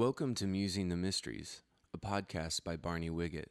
Welcome 0.00 0.34
to 0.36 0.46
Musing 0.46 0.88
the 0.88 0.96
Mysteries, 0.96 1.60
a 1.92 1.98
podcast 1.98 2.64
by 2.64 2.76
Barney 2.76 3.10
Wiget. 3.10 3.50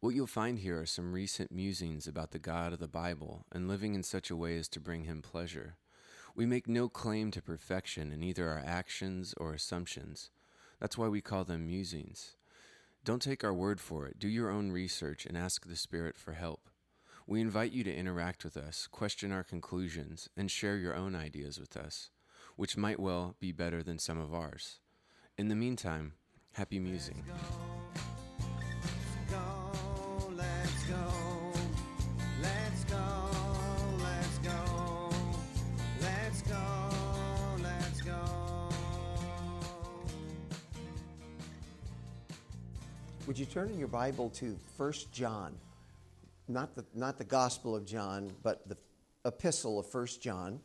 What 0.00 0.14
you'll 0.14 0.26
find 0.26 0.58
here 0.58 0.78
are 0.78 0.84
some 0.84 1.14
recent 1.14 1.50
musings 1.50 2.06
about 2.06 2.32
the 2.32 2.38
God 2.38 2.74
of 2.74 2.80
the 2.80 2.86
Bible 2.86 3.46
and 3.50 3.66
living 3.66 3.94
in 3.94 4.02
such 4.02 4.30
a 4.30 4.36
way 4.36 4.58
as 4.58 4.68
to 4.68 4.78
bring 4.78 5.04
him 5.04 5.22
pleasure. 5.22 5.78
We 6.36 6.44
make 6.44 6.68
no 6.68 6.90
claim 6.90 7.30
to 7.30 7.40
perfection 7.40 8.12
in 8.12 8.22
either 8.22 8.46
our 8.46 8.62
actions 8.62 9.32
or 9.38 9.54
assumptions. 9.54 10.30
That's 10.80 10.98
why 10.98 11.08
we 11.08 11.22
call 11.22 11.44
them 11.44 11.66
musings. 11.66 12.36
Don't 13.02 13.22
take 13.22 13.42
our 13.42 13.54
word 13.54 13.80
for 13.80 14.06
it. 14.06 14.18
Do 14.18 14.28
your 14.28 14.50
own 14.50 14.70
research 14.72 15.24
and 15.24 15.34
ask 15.34 15.66
the 15.66 15.76
Spirit 15.76 16.18
for 16.18 16.34
help. 16.34 16.68
We 17.26 17.40
invite 17.40 17.72
you 17.72 17.84
to 17.84 17.96
interact 17.96 18.44
with 18.44 18.58
us, 18.58 18.86
question 18.86 19.32
our 19.32 19.44
conclusions, 19.44 20.28
and 20.36 20.50
share 20.50 20.76
your 20.76 20.94
own 20.94 21.16
ideas 21.16 21.58
with 21.58 21.74
us, 21.74 22.10
which 22.56 22.76
might 22.76 23.00
well 23.00 23.34
be 23.40 23.50
better 23.50 23.82
than 23.82 23.98
some 23.98 24.20
of 24.20 24.34
ours. 24.34 24.79
In 25.40 25.48
the 25.48 25.56
meantime, 25.56 26.12
happy 26.52 26.78
musing. 26.78 27.24
Would 43.26 43.38
you 43.38 43.46
turn 43.46 43.70
in 43.70 43.78
your 43.78 43.88
Bible 43.88 44.28
to 44.28 44.58
1 44.76 44.92
John? 45.10 45.54
Not 46.48 46.74
the, 46.74 46.84
not 46.94 47.16
the 47.16 47.24
Gospel 47.24 47.74
of 47.74 47.86
John, 47.86 48.30
but 48.42 48.68
the 48.68 48.76
epistle 49.24 49.78
of 49.78 49.86
1 49.86 50.06
John. 50.20 50.60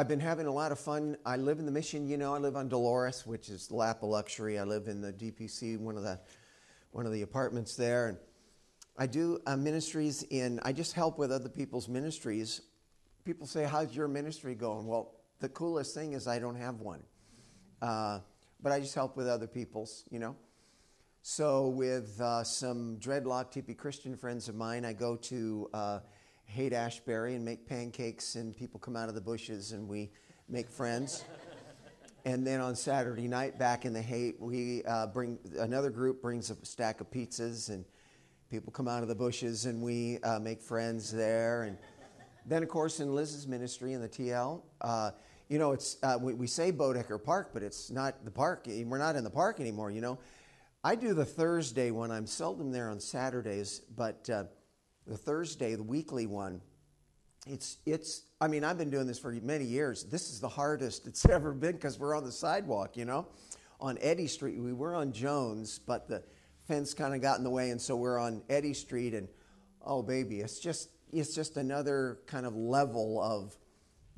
I've 0.00 0.08
been 0.08 0.18
having 0.18 0.46
a 0.46 0.50
lot 0.50 0.72
of 0.72 0.80
fun. 0.80 1.18
I 1.26 1.36
live 1.36 1.58
in 1.58 1.66
the 1.66 1.72
mission, 1.72 2.08
you 2.08 2.16
know, 2.16 2.34
I 2.34 2.38
live 2.38 2.56
on 2.56 2.70
Dolores, 2.70 3.26
which 3.26 3.50
is 3.50 3.70
lap 3.70 4.02
of 4.02 4.08
luxury. 4.08 4.58
I 4.58 4.62
live 4.62 4.88
in 4.88 5.02
the 5.02 5.12
DPC, 5.12 5.78
one 5.78 5.94
of 5.94 6.02
the, 6.02 6.18
one 6.92 7.04
of 7.04 7.12
the 7.12 7.20
apartments 7.20 7.76
there. 7.76 8.08
And 8.08 8.16
I 8.96 9.06
do 9.06 9.40
uh, 9.46 9.58
ministries 9.58 10.22
in, 10.22 10.58
I 10.62 10.72
just 10.72 10.94
help 10.94 11.18
with 11.18 11.30
other 11.30 11.50
people's 11.50 11.86
ministries. 11.86 12.62
People 13.26 13.46
say, 13.46 13.64
How's 13.64 13.94
your 13.94 14.08
ministry 14.08 14.54
going? 14.54 14.86
Well, 14.86 15.16
the 15.38 15.50
coolest 15.50 15.94
thing 15.94 16.14
is 16.14 16.26
I 16.26 16.38
don't 16.38 16.56
have 16.56 16.80
one. 16.80 17.02
Uh, 17.82 18.20
but 18.62 18.72
I 18.72 18.80
just 18.80 18.94
help 18.94 19.18
with 19.18 19.28
other 19.28 19.46
people's, 19.46 20.04
you 20.10 20.18
know. 20.18 20.34
So, 21.20 21.68
with 21.68 22.18
uh, 22.22 22.42
some 22.42 22.96
dreadlock 23.00 23.52
TP 23.52 23.76
Christian 23.76 24.16
friends 24.16 24.48
of 24.48 24.54
mine, 24.54 24.86
I 24.86 24.94
go 24.94 25.16
to 25.16 25.68
Haight 26.50 26.72
Ashbury 26.72 27.34
and 27.36 27.44
make 27.44 27.66
pancakes, 27.68 28.34
and 28.34 28.56
people 28.56 28.80
come 28.80 28.96
out 28.96 29.08
of 29.08 29.14
the 29.14 29.20
bushes 29.20 29.72
and 29.72 29.88
we 29.88 30.10
make 30.48 30.68
friends. 30.68 31.24
and 32.24 32.46
then 32.46 32.60
on 32.60 32.74
Saturday 32.74 33.28
night, 33.28 33.58
back 33.58 33.84
in 33.84 33.92
the 33.92 34.02
Haight, 34.02 34.40
we 34.40 34.82
uh, 34.84 35.06
bring 35.06 35.38
another 35.58 35.90
group 35.90 36.20
brings 36.20 36.50
a 36.50 36.56
stack 36.64 37.00
of 37.00 37.10
pizzas, 37.10 37.68
and 37.68 37.84
people 38.50 38.72
come 38.72 38.88
out 38.88 39.02
of 39.02 39.08
the 39.08 39.14
bushes 39.14 39.66
and 39.66 39.80
we 39.80 40.18
uh, 40.24 40.40
make 40.40 40.60
friends 40.60 41.12
there. 41.12 41.62
And 41.62 41.78
then, 42.46 42.62
of 42.64 42.68
course, 42.68 42.98
in 42.98 43.14
Liz's 43.14 43.46
ministry 43.46 43.92
in 43.92 44.00
the 44.00 44.08
TL, 44.08 44.60
uh, 44.80 45.12
you 45.48 45.58
know, 45.58 45.70
it's 45.70 45.98
uh, 46.02 46.18
we, 46.20 46.34
we 46.34 46.46
say 46.48 46.72
Boedeker 46.72 47.18
Park, 47.18 47.50
but 47.52 47.62
it's 47.62 47.90
not 47.90 48.24
the 48.24 48.30
park. 48.30 48.66
We're 48.66 48.98
not 48.98 49.14
in 49.14 49.22
the 49.22 49.30
park 49.30 49.60
anymore, 49.60 49.90
you 49.90 50.00
know 50.00 50.18
I 50.82 50.94
do 50.94 51.12
the 51.12 51.26
Thursday 51.26 51.90
one. 51.90 52.10
I'm 52.10 52.26
seldom 52.26 52.72
there 52.72 52.88
on 52.88 53.00
Saturdays, 53.00 53.82
but 53.94 54.30
uh, 54.30 54.44
the 55.06 55.16
Thursday, 55.16 55.74
the 55.74 55.82
weekly 55.82 56.26
one, 56.26 56.60
it's 57.46 57.78
it's. 57.86 58.22
I 58.40 58.48
mean, 58.48 58.64
I've 58.64 58.78
been 58.78 58.90
doing 58.90 59.06
this 59.06 59.18
for 59.18 59.32
many 59.32 59.64
years. 59.64 60.04
This 60.04 60.30
is 60.30 60.40
the 60.40 60.48
hardest 60.48 61.06
it's 61.06 61.24
ever 61.26 61.52
been 61.52 61.72
because 61.72 61.98
we're 61.98 62.16
on 62.16 62.24
the 62.24 62.32
sidewalk, 62.32 62.96
you 62.96 63.04
know, 63.04 63.26
on 63.80 63.98
Eddy 64.00 64.26
Street. 64.26 64.58
We 64.60 64.72
were 64.72 64.94
on 64.94 65.12
Jones, 65.12 65.78
but 65.78 66.08
the 66.08 66.22
fence 66.66 66.94
kind 66.94 67.14
of 67.14 67.22
got 67.22 67.38
in 67.38 67.44
the 67.44 67.50
way, 67.50 67.70
and 67.70 67.80
so 67.80 67.96
we're 67.96 68.18
on 68.18 68.42
Eddy 68.48 68.74
Street, 68.74 69.14
and 69.14 69.28
oh 69.84 70.02
baby, 70.02 70.40
it's 70.40 70.60
just 70.60 70.90
it's 71.12 71.34
just 71.34 71.56
another 71.56 72.18
kind 72.26 72.46
of 72.46 72.54
level 72.54 73.20
of 73.22 73.56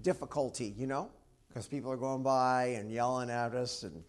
difficulty, 0.00 0.74
you 0.76 0.86
know, 0.86 1.10
because 1.48 1.66
people 1.66 1.92
are 1.92 1.96
going 1.96 2.22
by 2.22 2.64
and 2.76 2.90
yelling 2.90 3.30
at 3.30 3.54
us 3.54 3.84
and 3.84 4.02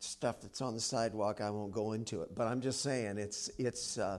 stuff 0.00 0.40
that's 0.40 0.60
on 0.60 0.74
the 0.74 0.80
sidewalk. 0.80 1.40
I 1.40 1.50
won't 1.50 1.72
go 1.72 1.92
into 1.92 2.22
it, 2.22 2.34
but 2.34 2.48
I'm 2.48 2.60
just 2.60 2.82
saying 2.82 3.16
it's 3.18 3.48
it's. 3.58 3.96
Uh, 3.96 4.18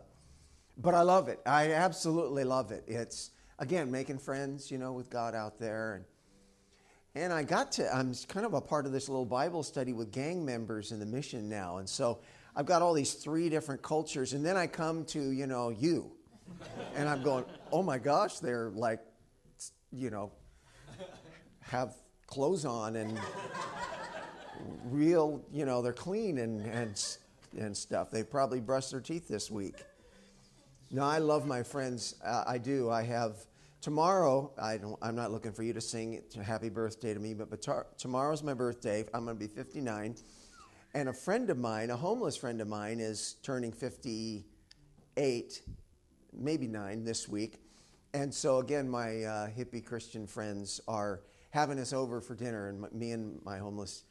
but 0.78 0.94
I 0.94 1.02
love 1.02 1.28
it. 1.28 1.40
I 1.46 1.74
absolutely 1.74 2.44
love 2.44 2.72
it. 2.72 2.84
It's 2.88 3.32
again 3.60 3.92
making 3.92 4.20
friends, 4.20 4.72
you 4.72 4.78
know, 4.78 4.94
with 4.94 5.10
God 5.10 5.36
out 5.36 5.60
there, 5.60 5.96
and 5.96 6.06
and 7.24 7.34
I 7.34 7.44
got 7.44 7.72
to. 7.74 7.94
I'm 7.94 8.14
kind 8.28 8.46
of 8.46 8.54
a 8.54 8.62
part 8.62 8.86
of 8.86 8.92
this 8.92 9.10
little 9.10 9.26
Bible 9.26 9.64
study 9.64 9.94
with 9.94 10.12
gang 10.12 10.46
members 10.46 10.92
in 10.92 11.00
the 11.00 11.06
mission 11.06 11.50
now, 11.50 11.78
and 11.78 11.88
so 11.88 12.20
I've 12.56 12.66
got 12.66 12.82
all 12.82 12.94
these 12.94 13.14
three 13.14 13.50
different 13.50 13.82
cultures, 13.82 14.34
and 14.34 14.46
then 14.46 14.58
I 14.58 14.68
come 14.68 15.06
to 15.06 15.32
you 15.32 15.48
know 15.48 15.70
you, 15.70 16.12
and 16.96 17.08
I'm 17.08 17.24
going, 17.24 17.46
oh 17.72 17.84
my 17.84 17.98
gosh, 17.98 18.40
they're 18.40 18.72
like, 18.72 19.00
you 19.92 20.10
know, 20.10 20.32
have 21.62 21.96
clothes 22.28 22.66
on 22.66 22.96
and 22.96 23.20
real, 24.86 25.44
you 25.52 25.66
know, 25.66 25.82
they're 25.82 25.94
clean 25.94 26.38
and, 26.38 26.62
and, 26.66 27.18
and 27.58 27.76
stuff. 27.76 28.12
They 28.12 28.24
probably 28.24 28.60
brushed 28.60 28.92
their 28.92 29.02
teeth 29.02 29.28
this 29.28 29.50
week. 29.52 29.76
No, 30.94 31.06
I 31.06 31.20
love 31.20 31.48
my 31.48 31.64
friends. 31.64 32.16
Uh, 32.22 32.44
I 32.46 32.58
do. 32.58 32.90
I 32.90 33.04
have 33.04 33.38
tomorrow. 33.80 34.52
I 34.62 34.76
don't. 34.76 34.98
I'm 35.02 35.16
not 35.16 35.32
looking 35.32 35.54
for 35.54 35.64
you 35.64 35.72
to 35.72 35.80
sing 35.80 36.22
"Happy 36.44 36.68
Birthday" 36.68 37.14
to 37.14 37.20
me, 37.20 37.34
but, 37.34 37.50
but 37.50 37.62
tar- 37.62 37.88
tomorrow's 37.98 38.44
my 38.44 38.54
birthday. 38.54 39.06
I'm 39.14 39.24
going 39.24 39.38
to 39.38 39.40
be 39.40 39.48
59, 39.48 40.16
and 40.94 41.08
a 41.08 41.14
friend 41.14 41.50
of 41.50 41.58
mine, 41.58 41.92
a 41.92 41.96
homeless 41.96 42.36
friend 42.36 42.60
of 42.60 42.68
mine, 42.68 43.00
is 43.00 43.38
turning 43.42 43.72
58, 43.72 45.62
maybe 46.34 46.68
nine 46.68 47.06
this 47.06 47.26
week. 47.30 47.62
And 48.14 48.34
so 48.34 48.60
again, 48.60 48.90
my 48.90 49.24
uh, 49.24 49.48
hippie 49.48 49.86
Christian 49.86 50.28
friends 50.28 50.82
are 50.90 51.22
having 51.52 51.80
us 51.80 51.94
over 51.94 52.20
for 52.20 52.36
dinner, 52.36 52.68
and 52.68 52.82
my, 52.82 52.90
me 52.92 53.12
and 53.12 53.40
my 53.46 53.60
homeless 53.60 54.04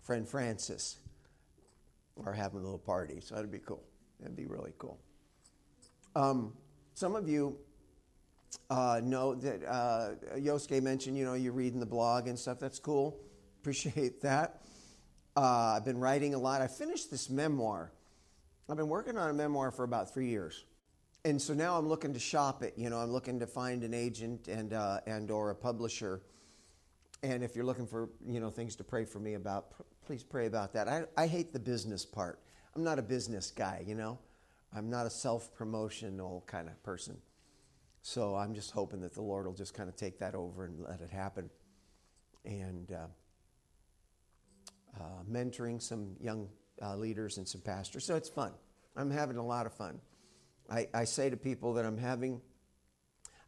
friend 0.00 0.26
Francis 0.26 0.96
are 2.24 2.32
having 2.32 2.60
a 2.60 2.62
little 2.62 2.78
party. 2.78 3.20
So 3.20 3.34
that'd 3.34 3.52
be 3.52 3.58
cool. 3.58 3.84
That'd 4.20 4.36
be 4.36 4.46
really 4.46 4.72
cool. 4.78 4.98
Um, 6.14 6.52
some 6.94 7.14
of 7.14 7.28
you 7.28 7.56
uh, 8.70 9.00
know 9.02 9.34
that 9.34 9.64
uh, 9.64 10.10
Yosuke 10.36 10.82
mentioned, 10.82 11.16
you 11.16 11.24
know, 11.24 11.34
you're 11.34 11.52
reading 11.52 11.80
the 11.80 11.86
blog 11.86 12.28
and 12.28 12.38
stuff. 12.38 12.58
That's 12.58 12.78
cool. 12.78 13.18
Appreciate 13.60 14.20
that. 14.22 14.62
Uh, 15.36 15.74
I've 15.76 15.84
been 15.84 15.98
writing 15.98 16.34
a 16.34 16.38
lot. 16.38 16.62
I 16.62 16.66
finished 16.66 17.10
this 17.10 17.30
memoir. 17.30 17.92
I've 18.68 18.76
been 18.76 18.88
working 18.88 19.16
on 19.16 19.30
a 19.30 19.32
memoir 19.32 19.70
for 19.70 19.84
about 19.84 20.12
three 20.12 20.28
years. 20.28 20.64
And 21.24 21.40
so 21.40 21.54
now 21.54 21.78
I'm 21.78 21.88
looking 21.88 22.12
to 22.14 22.18
shop 22.18 22.62
it. 22.62 22.74
You 22.76 22.90
know, 22.90 22.98
I'm 22.98 23.10
looking 23.10 23.40
to 23.40 23.46
find 23.46 23.82
an 23.84 23.94
agent 23.94 24.48
and, 24.48 24.72
uh, 24.72 25.00
and 25.06 25.30
or 25.30 25.50
a 25.50 25.54
publisher. 25.54 26.22
And 27.22 27.42
if 27.42 27.56
you're 27.56 27.64
looking 27.64 27.86
for, 27.86 28.10
you 28.26 28.40
know, 28.40 28.50
things 28.50 28.76
to 28.76 28.84
pray 28.84 29.04
for 29.04 29.18
me 29.18 29.34
about, 29.34 29.72
please 30.06 30.22
pray 30.22 30.46
about 30.46 30.72
that. 30.74 30.88
I, 30.88 31.04
I 31.16 31.26
hate 31.26 31.52
the 31.52 31.58
business 31.58 32.04
part. 32.04 32.40
I'm 32.74 32.84
not 32.84 32.98
a 32.98 33.02
business 33.02 33.50
guy, 33.50 33.84
you 33.86 33.94
know? 33.94 34.18
I'm 34.74 34.90
not 34.90 35.06
a 35.06 35.10
self 35.10 35.54
promotional 35.54 36.44
kind 36.46 36.68
of 36.68 36.82
person. 36.82 37.16
So 38.02 38.36
I'm 38.36 38.54
just 38.54 38.70
hoping 38.70 39.00
that 39.00 39.14
the 39.14 39.22
Lord 39.22 39.46
will 39.46 39.54
just 39.54 39.74
kind 39.74 39.88
of 39.88 39.96
take 39.96 40.18
that 40.20 40.34
over 40.34 40.64
and 40.64 40.78
let 40.80 41.00
it 41.00 41.10
happen. 41.10 41.50
And 42.44 42.90
uh, 42.92 43.06
uh, 44.98 45.22
mentoring 45.30 45.80
some 45.82 46.16
young 46.20 46.48
uh, 46.80 46.96
leaders 46.96 47.38
and 47.38 47.46
some 47.46 47.60
pastors. 47.60 48.04
So 48.04 48.16
it's 48.16 48.28
fun. 48.28 48.52
I'm 48.96 49.10
having 49.10 49.36
a 49.36 49.44
lot 49.44 49.66
of 49.66 49.74
fun. 49.74 50.00
I, 50.70 50.88
I 50.92 51.04
say 51.04 51.30
to 51.30 51.36
people 51.36 51.74
that 51.74 51.84
I'm 51.84 51.98
having, 51.98 52.40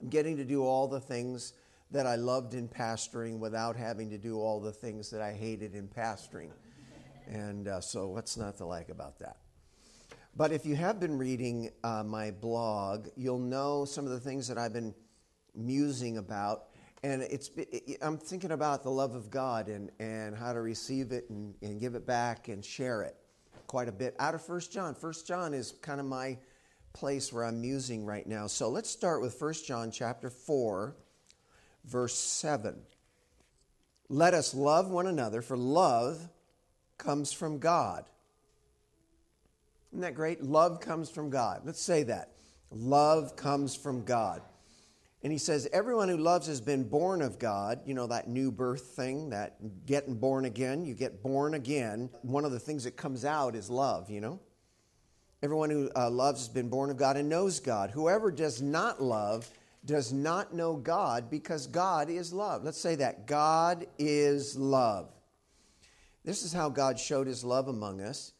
I'm 0.00 0.08
getting 0.08 0.36
to 0.36 0.44
do 0.44 0.64
all 0.64 0.88
the 0.88 1.00
things 1.00 1.52
that 1.90 2.06
I 2.06 2.16
loved 2.16 2.54
in 2.54 2.68
pastoring 2.68 3.38
without 3.38 3.76
having 3.76 4.10
to 4.10 4.18
do 4.18 4.38
all 4.38 4.60
the 4.60 4.72
things 4.72 5.10
that 5.10 5.20
I 5.20 5.32
hated 5.32 5.74
in 5.74 5.88
pastoring. 5.88 6.50
And 7.26 7.68
uh, 7.68 7.80
so, 7.80 8.08
what's 8.08 8.36
not 8.36 8.56
to 8.58 8.66
like 8.66 8.88
about 8.88 9.18
that? 9.20 9.36
But 10.36 10.52
if 10.52 10.64
you 10.64 10.76
have 10.76 11.00
been 11.00 11.18
reading 11.18 11.70
uh, 11.82 12.02
my 12.04 12.30
blog, 12.30 13.08
you'll 13.16 13.38
know 13.38 13.84
some 13.84 14.04
of 14.06 14.12
the 14.12 14.20
things 14.20 14.48
that 14.48 14.58
I've 14.58 14.72
been 14.72 14.94
musing 15.54 16.18
about. 16.18 16.64
And 17.02 17.22
it's, 17.22 17.50
it, 17.56 17.98
I'm 18.02 18.18
thinking 18.18 18.52
about 18.52 18.82
the 18.82 18.90
love 18.90 19.14
of 19.14 19.30
God 19.30 19.68
and, 19.68 19.90
and 19.98 20.36
how 20.36 20.52
to 20.52 20.60
receive 20.60 21.12
it 21.12 21.28
and, 21.30 21.54
and 21.62 21.80
give 21.80 21.94
it 21.94 22.06
back 22.06 22.48
and 22.48 22.64
share 22.64 23.02
it 23.02 23.16
quite 23.66 23.88
a 23.88 23.92
bit 23.92 24.14
out 24.18 24.34
of 24.34 24.42
First 24.42 24.72
John. 24.72 24.94
First 24.94 25.26
John 25.26 25.54
is 25.54 25.72
kind 25.82 26.00
of 26.00 26.06
my 26.06 26.38
place 26.92 27.32
where 27.32 27.44
I'm 27.44 27.60
musing 27.60 28.04
right 28.04 28.26
now. 28.26 28.46
So 28.46 28.68
let's 28.68 28.90
start 28.90 29.22
with 29.22 29.34
First 29.34 29.66
John 29.66 29.90
chapter 29.90 30.30
4 30.30 30.96
verse 31.84 32.14
7. 32.14 32.80
Let 34.08 34.34
us 34.34 34.54
love 34.54 34.90
one 34.90 35.06
another, 35.06 35.40
for 35.40 35.56
love 35.56 36.28
comes 36.98 37.32
from 37.32 37.58
God. 37.58 38.04
Isn't 39.92 40.02
that 40.02 40.14
great? 40.14 40.42
Love 40.42 40.80
comes 40.80 41.10
from 41.10 41.30
God. 41.30 41.62
Let's 41.64 41.82
say 41.82 42.04
that. 42.04 42.32
Love 42.70 43.36
comes 43.36 43.74
from 43.74 44.04
God. 44.04 44.42
And 45.22 45.32
he 45.32 45.38
says, 45.38 45.68
Everyone 45.72 46.08
who 46.08 46.16
loves 46.16 46.46
has 46.46 46.60
been 46.60 46.84
born 46.84 47.20
of 47.22 47.38
God. 47.38 47.80
You 47.84 47.94
know, 47.94 48.06
that 48.06 48.28
new 48.28 48.52
birth 48.52 48.94
thing, 48.94 49.30
that 49.30 49.86
getting 49.86 50.14
born 50.14 50.44
again. 50.44 50.84
You 50.84 50.94
get 50.94 51.22
born 51.22 51.54
again. 51.54 52.10
One 52.22 52.44
of 52.44 52.52
the 52.52 52.60
things 52.60 52.84
that 52.84 52.96
comes 52.96 53.24
out 53.24 53.54
is 53.54 53.68
love, 53.68 54.10
you 54.10 54.20
know? 54.20 54.40
Everyone 55.42 55.70
who 55.70 55.90
uh, 55.96 56.10
loves 56.10 56.40
has 56.40 56.48
been 56.48 56.68
born 56.68 56.90
of 56.90 56.96
God 56.96 57.16
and 57.16 57.28
knows 57.28 57.60
God. 57.60 57.90
Whoever 57.90 58.30
does 58.30 58.60
not 58.60 59.02
love 59.02 59.50
does 59.84 60.12
not 60.12 60.54
know 60.54 60.76
God 60.76 61.30
because 61.30 61.66
God 61.66 62.10
is 62.10 62.32
love. 62.32 62.62
Let's 62.62 62.80
say 62.80 62.96
that 62.96 63.26
God 63.26 63.86
is 63.98 64.56
love. 64.56 65.08
This 66.24 66.42
is 66.42 66.52
how 66.52 66.68
God 66.68 66.98
showed 66.98 67.26
his 67.26 67.42
love 67.42 67.68
among 67.68 68.02
us. 68.02 68.32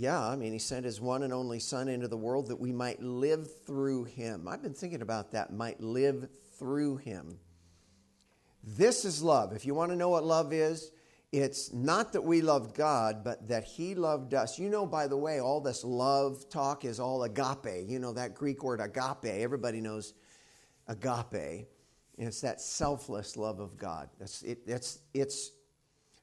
Yeah, 0.00 0.18
I 0.18 0.34
mean, 0.34 0.54
he 0.54 0.58
sent 0.58 0.86
his 0.86 0.98
one 0.98 1.24
and 1.24 1.30
only 1.30 1.58
Son 1.58 1.86
into 1.86 2.08
the 2.08 2.16
world 2.16 2.48
that 2.48 2.58
we 2.58 2.72
might 2.72 3.02
live 3.02 3.50
through 3.66 4.04
him. 4.04 4.48
I've 4.48 4.62
been 4.62 4.72
thinking 4.72 5.02
about 5.02 5.32
that, 5.32 5.52
might 5.52 5.78
live 5.78 6.26
through 6.58 6.96
him. 6.96 7.38
This 8.64 9.04
is 9.04 9.22
love. 9.22 9.52
If 9.52 9.66
you 9.66 9.74
want 9.74 9.90
to 9.90 9.96
know 9.96 10.08
what 10.08 10.24
love 10.24 10.54
is, 10.54 10.90
it's 11.32 11.74
not 11.74 12.14
that 12.14 12.22
we 12.22 12.40
loved 12.40 12.74
God, 12.74 13.22
but 13.22 13.46
that 13.48 13.64
He 13.64 13.94
loved 13.94 14.32
us. 14.32 14.58
You 14.58 14.70
know, 14.70 14.86
by 14.86 15.06
the 15.06 15.18
way, 15.18 15.38
all 15.38 15.60
this 15.60 15.84
love 15.84 16.48
talk 16.48 16.86
is 16.86 16.98
all 16.98 17.24
agape. 17.24 17.86
You 17.86 17.98
know, 17.98 18.14
that 18.14 18.34
Greek 18.34 18.64
word 18.64 18.80
agape. 18.80 19.26
Everybody 19.26 19.82
knows 19.82 20.14
agape. 20.88 21.68
And 22.18 22.26
it's 22.26 22.40
that 22.40 22.62
selfless 22.62 23.36
love 23.36 23.60
of 23.60 23.76
God. 23.76 24.08
It, 24.18 24.60
it's, 24.66 25.00
it's, 25.12 25.50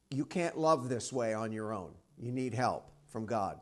you 0.09 0.25
can't 0.25 0.57
love 0.57 0.89
this 0.89 1.13
way 1.13 1.35
on 1.35 1.51
your 1.51 1.73
own. 1.73 1.91
You 2.17 2.31
need 2.31 2.55
help 2.55 2.91
from 3.07 3.27
God. 3.27 3.61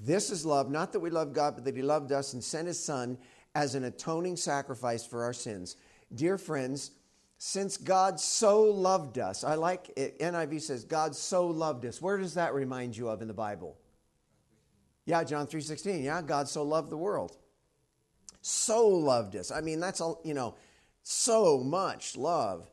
This 0.00 0.30
is 0.30 0.46
love, 0.46 0.70
not 0.70 0.92
that 0.92 1.00
we 1.00 1.10
love 1.10 1.32
God, 1.32 1.54
but 1.56 1.64
that 1.64 1.76
He 1.76 1.82
loved 1.82 2.12
us 2.12 2.32
and 2.32 2.42
sent 2.42 2.68
His 2.68 2.82
Son 2.82 3.18
as 3.54 3.74
an 3.74 3.84
atoning 3.84 4.36
sacrifice 4.36 5.04
for 5.04 5.24
our 5.24 5.32
sins. 5.32 5.76
Dear 6.14 6.38
friends, 6.38 6.92
since 7.38 7.76
God 7.76 8.18
so 8.18 8.62
loved 8.62 9.18
us, 9.18 9.44
I 9.44 9.54
like 9.54 9.90
it, 9.96 10.18
NIV 10.18 10.60
says, 10.60 10.84
God 10.84 11.14
so 11.14 11.46
loved 11.46 11.84
us. 11.84 12.02
Where 12.02 12.18
does 12.18 12.34
that 12.34 12.54
remind 12.54 12.96
you 12.96 13.08
of 13.08 13.22
in 13.22 13.28
the 13.28 13.34
Bible? 13.34 13.76
Yeah, 15.04 15.24
John 15.24 15.46
3:16. 15.46 16.04
Yeah, 16.04 16.20
God 16.20 16.48
so 16.48 16.62
loved 16.62 16.90
the 16.90 16.96
world. 16.96 17.38
So 18.42 18.86
loved 18.86 19.36
us. 19.36 19.50
I 19.50 19.62
mean, 19.62 19.80
that's 19.80 20.00
all, 20.00 20.20
you 20.24 20.34
know, 20.34 20.54
so 21.02 21.58
much 21.58 22.16
love 22.16 22.70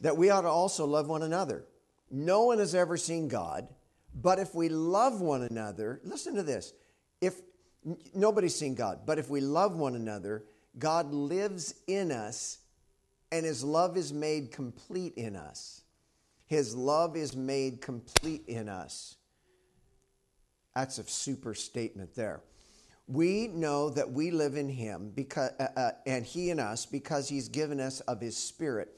that 0.00 0.16
we 0.16 0.30
ought 0.30 0.40
to 0.40 0.48
also 0.48 0.84
love 0.84 1.06
one 1.08 1.22
another. 1.22 1.64
No 2.10 2.44
one 2.46 2.58
has 2.58 2.74
ever 2.74 2.96
seen 2.96 3.28
God, 3.28 3.68
but 4.14 4.38
if 4.38 4.54
we 4.54 4.68
love 4.68 5.20
one 5.20 5.42
another, 5.42 6.00
listen 6.04 6.34
to 6.34 6.42
this. 6.42 6.72
If 7.20 7.40
nobody's 8.14 8.54
seen 8.54 8.74
God, 8.74 9.00
but 9.06 9.18
if 9.18 9.30
we 9.30 9.40
love 9.40 9.76
one 9.76 9.94
another, 9.94 10.44
God 10.78 11.12
lives 11.12 11.74
in 11.86 12.12
us 12.12 12.58
and 13.30 13.46
his 13.46 13.64
love 13.64 13.96
is 13.96 14.12
made 14.12 14.52
complete 14.52 15.14
in 15.14 15.36
us. 15.36 15.82
His 16.46 16.76
love 16.76 17.16
is 17.16 17.34
made 17.34 17.80
complete 17.80 18.44
in 18.46 18.68
us. 18.68 19.16
That's 20.74 20.98
a 20.98 21.04
super 21.04 21.54
statement 21.54 22.14
there. 22.14 22.42
We 23.08 23.48
know 23.48 23.90
that 23.90 24.10
we 24.10 24.30
live 24.30 24.56
in 24.56 24.68
him 24.68 25.12
because, 25.14 25.50
uh, 25.58 25.68
uh, 25.76 25.90
and 26.06 26.24
he 26.24 26.50
in 26.50 26.60
us 26.60 26.86
because 26.86 27.28
he's 27.28 27.48
given 27.48 27.80
us 27.80 28.00
of 28.00 28.20
his 28.20 28.36
spirit. 28.36 28.88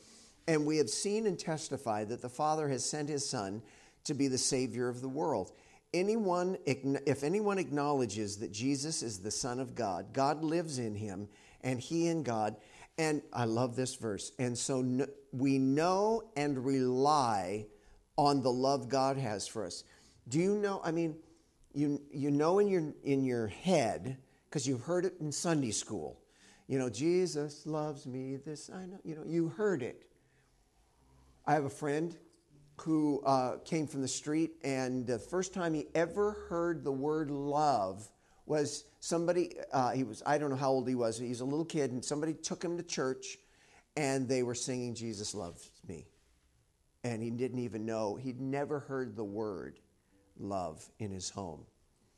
And 0.47 0.67
we 0.67 0.77
have 0.77 0.91
seen 0.91 1.27
and 1.27 1.39
testified 1.39 2.09
that 2.11 2.21
the 2.21 2.29
Father 2.29 2.69
has 2.69 2.85
sent 2.85 3.09
his 3.09 3.29
Son 3.29 3.63
to 4.05 4.15
be 4.15 4.29
the 4.29 4.39
Savior 4.39 4.89
of 4.89 5.01
the 5.01 5.09
world. 5.09 5.53
Anyone, 5.93 6.57
if 6.67 7.23
anyone 7.23 7.59
acknowledges 7.59 8.39
that 8.39 8.53
Jesus 8.53 9.03
is 9.03 9.19
the 9.19 9.31
Son 9.31 9.61
of 9.61 9.75
God, 9.75 10.13
God 10.13 10.43
lives 10.43 10.79
in 10.79 10.95
him, 10.95 11.29
and 11.63 11.81
he 11.81 12.09
in 12.09 12.23
God, 12.23 12.57
and 12.99 13.23
I 13.33 13.45
love 13.45 13.77
this 13.77 13.95
verse. 13.95 14.33
And 14.39 14.57
so 14.57 15.07
we 15.33 15.59
know 15.59 16.31
and 16.37 16.65
rely 16.65 17.67
on 18.17 18.43
the 18.43 18.53
love 18.53 18.89
God 18.89 19.17
has 19.17 19.47
for 19.47 19.65
us. 19.65 19.85
Do 20.29 20.39
you 20.39 20.57
know? 20.57 20.81
I 20.85 20.91
mean, 20.91 21.17
you, 21.73 22.01
you 22.13 22.31
know 22.31 22.59
in 22.59 22.69
your, 22.69 22.93
in 23.03 23.25
your 23.25 23.49
head, 23.49 24.19
because 24.49 24.67
you've 24.67 24.83
heard 24.83 25.05
it 25.05 25.15
in 25.21 25.33
Sunday 25.33 25.73
school, 25.73 26.21
you 26.67 26.79
know, 26.79 26.89
Jesus 26.89 27.67
loves 27.67 28.07
me, 28.07 28.37
this, 28.37 28.71
I 28.71 28.87
know, 28.87 28.99
you 29.05 29.15
know, 29.17 29.25
you 29.27 29.49
heard 29.49 29.83
it. 29.83 30.07
I 31.47 31.53
have 31.55 31.65
a 31.65 31.71
friend 31.71 32.17
who 32.77 33.23
uh, 33.25 33.57
came 33.65 33.87
from 33.87 34.03
the 34.03 34.09
street, 34.09 34.53
and 34.65 35.07
the 35.07 35.19
first 35.19 35.55
time 35.55 35.75
he 35.75 35.87
ever 35.95 36.47
heard 36.49 36.85
the 36.85 36.93
word 36.93 37.31
love 37.31 38.09
was 38.47 38.85
somebody, 39.01 39.53
uh, 39.73 39.93
he 39.93 40.05
was, 40.05 40.23
I 40.27 40.39
don't 40.39 40.51
know 40.51 40.57
how 40.57 40.71
old 40.71 40.89
he 40.89 40.95
was, 40.95 41.19
he 41.19 41.29
was 41.29 41.41
a 41.41 41.45
little 41.45 41.65
kid, 41.65 41.93
and 41.93 42.05
somebody 42.05 42.35
took 42.35 42.63
him 42.63 42.77
to 42.77 42.83
church 42.83 43.39
and 43.97 44.29
they 44.29 44.43
were 44.43 44.55
singing 44.55 44.95
Jesus 44.95 45.35
Loves 45.35 45.71
Me. 45.87 46.07
And 47.05 47.23
he 47.23 47.31
didn't 47.31 47.61
even 47.61 47.85
know, 47.85 48.17
he'd 48.17 48.41
never 48.41 48.81
heard 48.81 49.15
the 49.15 49.25
word 49.25 49.79
love 50.39 50.85
in 50.99 51.11
his 51.11 51.31
home. 51.31 51.65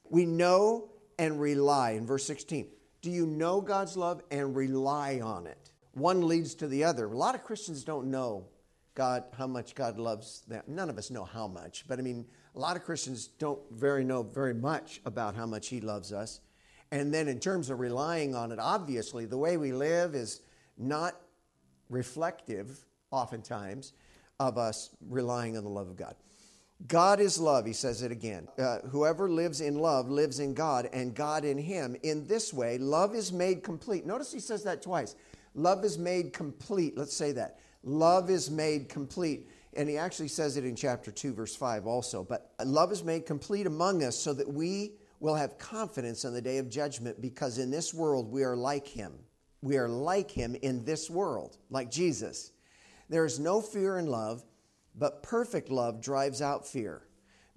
We 0.08 0.24
know 0.24 0.90
and 1.18 1.40
rely, 1.40 1.92
in 1.92 2.06
verse 2.06 2.24
16, 2.26 2.68
do 3.02 3.10
you 3.10 3.26
know 3.26 3.60
God's 3.60 3.96
love 3.96 4.22
and 4.30 4.54
rely 4.54 5.20
on 5.20 5.46
it? 5.46 5.70
One 5.92 6.26
leads 6.26 6.54
to 6.56 6.68
the 6.68 6.84
other. 6.84 7.06
A 7.06 7.16
lot 7.16 7.34
of 7.34 7.42
Christians 7.42 7.84
don't 7.84 8.10
know 8.10 8.46
God, 8.96 9.24
how 9.36 9.46
much 9.46 9.76
God 9.76 9.98
loves 9.98 10.42
them. 10.48 10.64
None 10.66 10.90
of 10.90 10.98
us 10.98 11.10
know 11.10 11.24
how 11.24 11.46
much, 11.46 11.84
but 11.86 12.00
I 12.00 12.02
mean, 12.02 12.26
a 12.56 12.58
lot 12.58 12.76
of 12.76 12.82
Christians 12.82 13.28
don't 13.38 13.60
very 13.70 14.02
know 14.02 14.22
very 14.22 14.54
much 14.54 15.00
about 15.04 15.36
how 15.36 15.46
much 15.46 15.68
He 15.68 15.80
loves 15.80 16.12
us. 16.12 16.40
And 16.90 17.12
then, 17.12 17.28
in 17.28 17.38
terms 17.38 17.68
of 17.70 17.78
relying 17.78 18.34
on 18.34 18.50
it, 18.52 18.58
obviously, 18.58 19.26
the 19.26 19.36
way 19.36 19.56
we 19.58 19.72
live 19.72 20.14
is 20.14 20.40
not 20.78 21.14
reflective, 21.90 22.86
oftentimes, 23.10 23.92
of 24.40 24.56
us 24.56 24.90
relying 25.08 25.56
on 25.56 25.64
the 25.64 25.70
love 25.70 25.88
of 25.88 25.96
God. 25.96 26.14
God 26.88 27.20
is 27.20 27.38
love, 27.38 27.66
he 27.66 27.72
says 27.72 28.02
it 28.02 28.12
again. 28.12 28.48
Uh, 28.58 28.78
whoever 28.88 29.28
lives 29.28 29.60
in 29.60 29.78
love 29.78 30.08
lives 30.08 30.40
in 30.40 30.54
God, 30.54 30.88
and 30.92 31.14
God 31.14 31.44
in 31.44 31.58
him. 31.58 31.96
In 32.02 32.26
this 32.26 32.52
way, 32.52 32.78
love 32.78 33.14
is 33.14 33.32
made 33.32 33.62
complete. 33.62 34.06
Notice 34.06 34.32
he 34.32 34.40
says 34.40 34.62
that 34.64 34.82
twice. 34.82 35.16
Love 35.54 35.84
is 35.84 35.98
made 35.98 36.32
complete. 36.32 36.96
Let's 36.96 37.16
say 37.16 37.32
that. 37.32 37.58
Love 37.86 38.28
is 38.30 38.50
made 38.50 38.88
complete 38.88 39.48
and 39.76 39.88
he 39.88 39.96
actually 39.96 40.28
says 40.28 40.56
it 40.56 40.64
in 40.64 40.74
chapter 40.74 41.12
2, 41.12 41.34
verse 41.34 41.54
5 41.54 41.86
also. 41.86 42.24
But 42.24 42.52
love 42.64 42.90
is 42.90 43.04
made 43.04 43.26
complete 43.26 43.66
among 43.66 44.02
us 44.02 44.16
so 44.16 44.32
that 44.32 44.48
we 44.48 44.92
will 45.20 45.34
have 45.34 45.58
confidence 45.58 46.24
on 46.24 46.32
the 46.32 46.40
day 46.40 46.58
of 46.58 46.68
judgment 46.68 47.20
because 47.20 47.58
in 47.58 47.70
this 47.70 47.94
world 47.94 48.30
we 48.30 48.42
are 48.42 48.56
like 48.56 48.88
him. 48.88 49.12
We 49.62 49.76
are 49.76 49.88
like 49.88 50.30
him 50.30 50.56
in 50.62 50.84
this 50.84 51.08
world, 51.08 51.58
like 51.70 51.90
Jesus. 51.90 52.52
There 53.08 53.24
is 53.24 53.38
no 53.38 53.60
fear 53.60 53.98
in 53.98 54.06
love, 54.06 54.44
but 54.94 55.22
perfect 55.22 55.70
love 55.70 56.00
drives 56.00 56.42
out 56.42 56.66
fear 56.66 57.02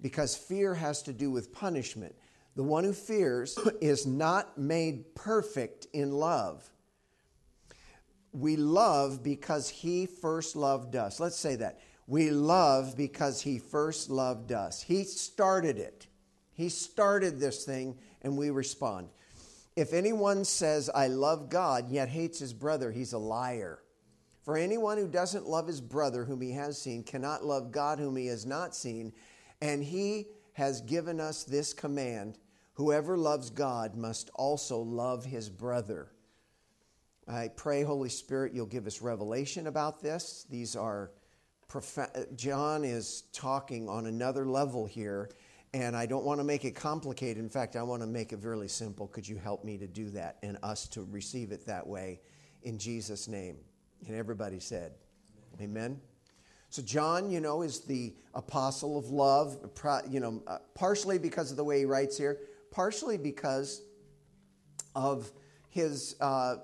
because 0.00 0.36
fear 0.36 0.74
has 0.74 1.02
to 1.02 1.12
do 1.12 1.30
with 1.30 1.52
punishment. 1.52 2.14
The 2.54 2.62
one 2.62 2.84
who 2.84 2.92
fears 2.92 3.58
is 3.80 4.06
not 4.06 4.58
made 4.58 5.14
perfect 5.14 5.86
in 5.92 6.12
love. 6.12 6.68
We 8.32 8.56
love 8.56 9.22
because 9.22 9.68
he 9.68 10.06
first 10.06 10.56
loved 10.56 10.96
us. 10.96 11.20
Let's 11.20 11.36
say 11.36 11.56
that. 11.56 11.80
We 12.10 12.30
love 12.32 12.96
because 12.96 13.40
He 13.40 13.60
first 13.60 14.10
loved 14.10 14.50
us. 14.50 14.82
He 14.82 15.04
started 15.04 15.78
it. 15.78 16.08
He 16.52 16.68
started 16.68 17.38
this 17.38 17.64
thing, 17.64 17.96
and 18.22 18.36
we 18.36 18.50
respond. 18.50 19.10
If 19.76 19.92
anyone 19.92 20.44
says, 20.44 20.90
I 20.92 21.06
love 21.06 21.48
God, 21.48 21.88
yet 21.88 22.08
hates 22.08 22.40
his 22.40 22.52
brother, 22.52 22.90
he's 22.90 23.12
a 23.12 23.18
liar. 23.18 23.78
For 24.42 24.56
anyone 24.56 24.98
who 24.98 25.06
doesn't 25.06 25.46
love 25.46 25.68
his 25.68 25.80
brother 25.80 26.24
whom 26.24 26.40
he 26.40 26.50
has 26.50 26.82
seen 26.82 27.04
cannot 27.04 27.44
love 27.44 27.70
God 27.70 28.00
whom 28.00 28.16
he 28.16 28.26
has 28.26 28.44
not 28.44 28.74
seen. 28.74 29.12
And 29.62 29.84
he 29.84 30.26
has 30.54 30.80
given 30.80 31.20
us 31.20 31.44
this 31.44 31.72
command 31.72 32.38
whoever 32.74 33.16
loves 33.16 33.50
God 33.50 33.94
must 33.94 34.30
also 34.34 34.80
love 34.80 35.24
his 35.24 35.48
brother. 35.48 36.10
I 37.30 37.48
pray, 37.48 37.84
Holy 37.84 38.08
Spirit, 38.08 38.52
you'll 38.52 38.66
give 38.66 38.88
us 38.88 39.00
revelation 39.00 39.68
about 39.68 40.02
this. 40.02 40.46
These 40.50 40.74
are 40.74 41.12
John 42.34 42.84
is 42.84 43.22
talking 43.32 43.88
on 43.88 44.06
another 44.06 44.44
level 44.44 44.84
here, 44.84 45.30
and 45.72 45.96
I 45.96 46.06
don't 46.06 46.24
want 46.24 46.40
to 46.40 46.44
make 46.44 46.64
it 46.64 46.72
complicated. 46.72 47.40
In 47.40 47.48
fact, 47.48 47.76
I 47.76 47.84
want 47.84 48.02
to 48.02 48.08
make 48.08 48.32
it 48.32 48.40
really 48.42 48.66
simple. 48.66 49.06
Could 49.06 49.28
you 49.28 49.36
help 49.36 49.64
me 49.64 49.78
to 49.78 49.86
do 49.86 50.10
that 50.10 50.38
and 50.42 50.58
us 50.64 50.88
to 50.88 51.02
receive 51.02 51.52
it 51.52 51.64
that 51.66 51.86
way 51.86 52.20
in 52.64 52.76
Jesus' 52.76 53.28
name? 53.28 53.58
And 54.08 54.16
everybody 54.16 54.58
said, 54.58 54.94
Amen. 55.60 55.70
Amen. 55.70 56.00
So, 56.70 56.82
John, 56.82 57.30
you 57.30 57.40
know, 57.40 57.62
is 57.62 57.80
the 57.80 58.12
apostle 58.34 58.98
of 58.98 59.10
love, 59.10 59.56
you 60.08 60.18
know, 60.18 60.42
uh, 60.48 60.58
partially 60.74 61.18
because 61.18 61.52
of 61.52 61.56
the 61.56 61.64
way 61.64 61.80
he 61.80 61.84
writes 61.84 62.18
here, 62.18 62.38
partially 62.72 63.18
because 63.18 63.82
of 64.96 65.30
his 65.70 66.16
uh, 66.20 66.56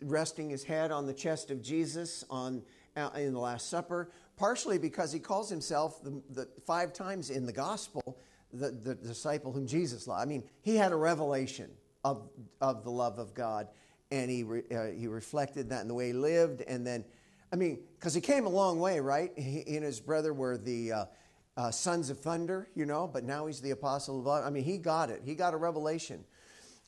resting 0.00 0.48
his 0.48 0.64
head 0.64 0.90
on 0.90 1.06
the 1.06 1.12
chest 1.12 1.50
of 1.50 1.60
Jesus 1.60 2.24
on, 2.30 2.62
uh, 2.96 3.10
in 3.16 3.34
the 3.34 3.40
Last 3.40 3.68
Supper, 3.68 4.10
partially 4.36 4.78
because 4.78 5.12
he 5.12 5.18
calls 5.18 5.50
himself 5.50 6.02
the, 6.02 6.22
the 6.30 6.48
five 6.64 6.92
times 6.92 7.30
in 7.30 7.44
the 7.44 7.52
gospel 7.52 8.18
the, 8.52 8.70
the 8.70 8.94
disciple 8.94 9.52
whom 9.52 9.66
Jesus 9.66 10.06
loved. 10.06 10.22
I 10.22 10.26
mean, 10.26 10.44
he 10.62 10.76
had 10.76 10.92
a 10.92 10.96
revelation 10.96 11.70
of, 12.04 12.28
of 12.60 12.84
the 12.84 12.90
love 12.90 13.18
of 13.18 13.34
God. 13.34 13.68
and 14.12 14.30
he, 14.30 14.42
re, 14.42 14.62
uh, 14.70 14.86
he 14.96 15.06
reflected 15.06 15.70
that 15.70 15.80
in 15.80 15.88
the 15.88 15.94
way 15.94 16.08
he 16.08 16.12
lived. 16.12 16.60
And 16.62 16.86
then, 16.86 17.04
I 17.52 17.56
mean, 17.56 17.80
because 17.98 18.14
he 18.14 18.20
came 18.20 18.44
a 18.44 18.50
long 18.50 18.78
way, 18.78 19.00
right? 19.00 19.32
He, 19.36 19.64
he 19.66 19.76
and 19.76 19.84
his 19.84 20.00
brother 20.00 20.34
were 20.34 20.58
the 20.58 20.92
uh, 20.92 21.04
uh, 21.56 21.70
sons 21.70 22.10
of 22.10 22.20
thunder, 22.20 22.68
you 22.74 22.84
know, 22.84 23.08
but 23.08 23.24
now 23.24 23.46
he's 23.46 23.60
the 23.60 23.70
apostle 23.70 24.20
of 24.20 24.26
love. 24.26 24.44
I 24.44 24.50
mean, 24.50 24.64
he 24.64 24.76
got 24.76 25.08
it. 25.08 25.22
He 25.24 25.34
got 25.34 25.54
a 25.54 25.56
revelation. 25.56 26.24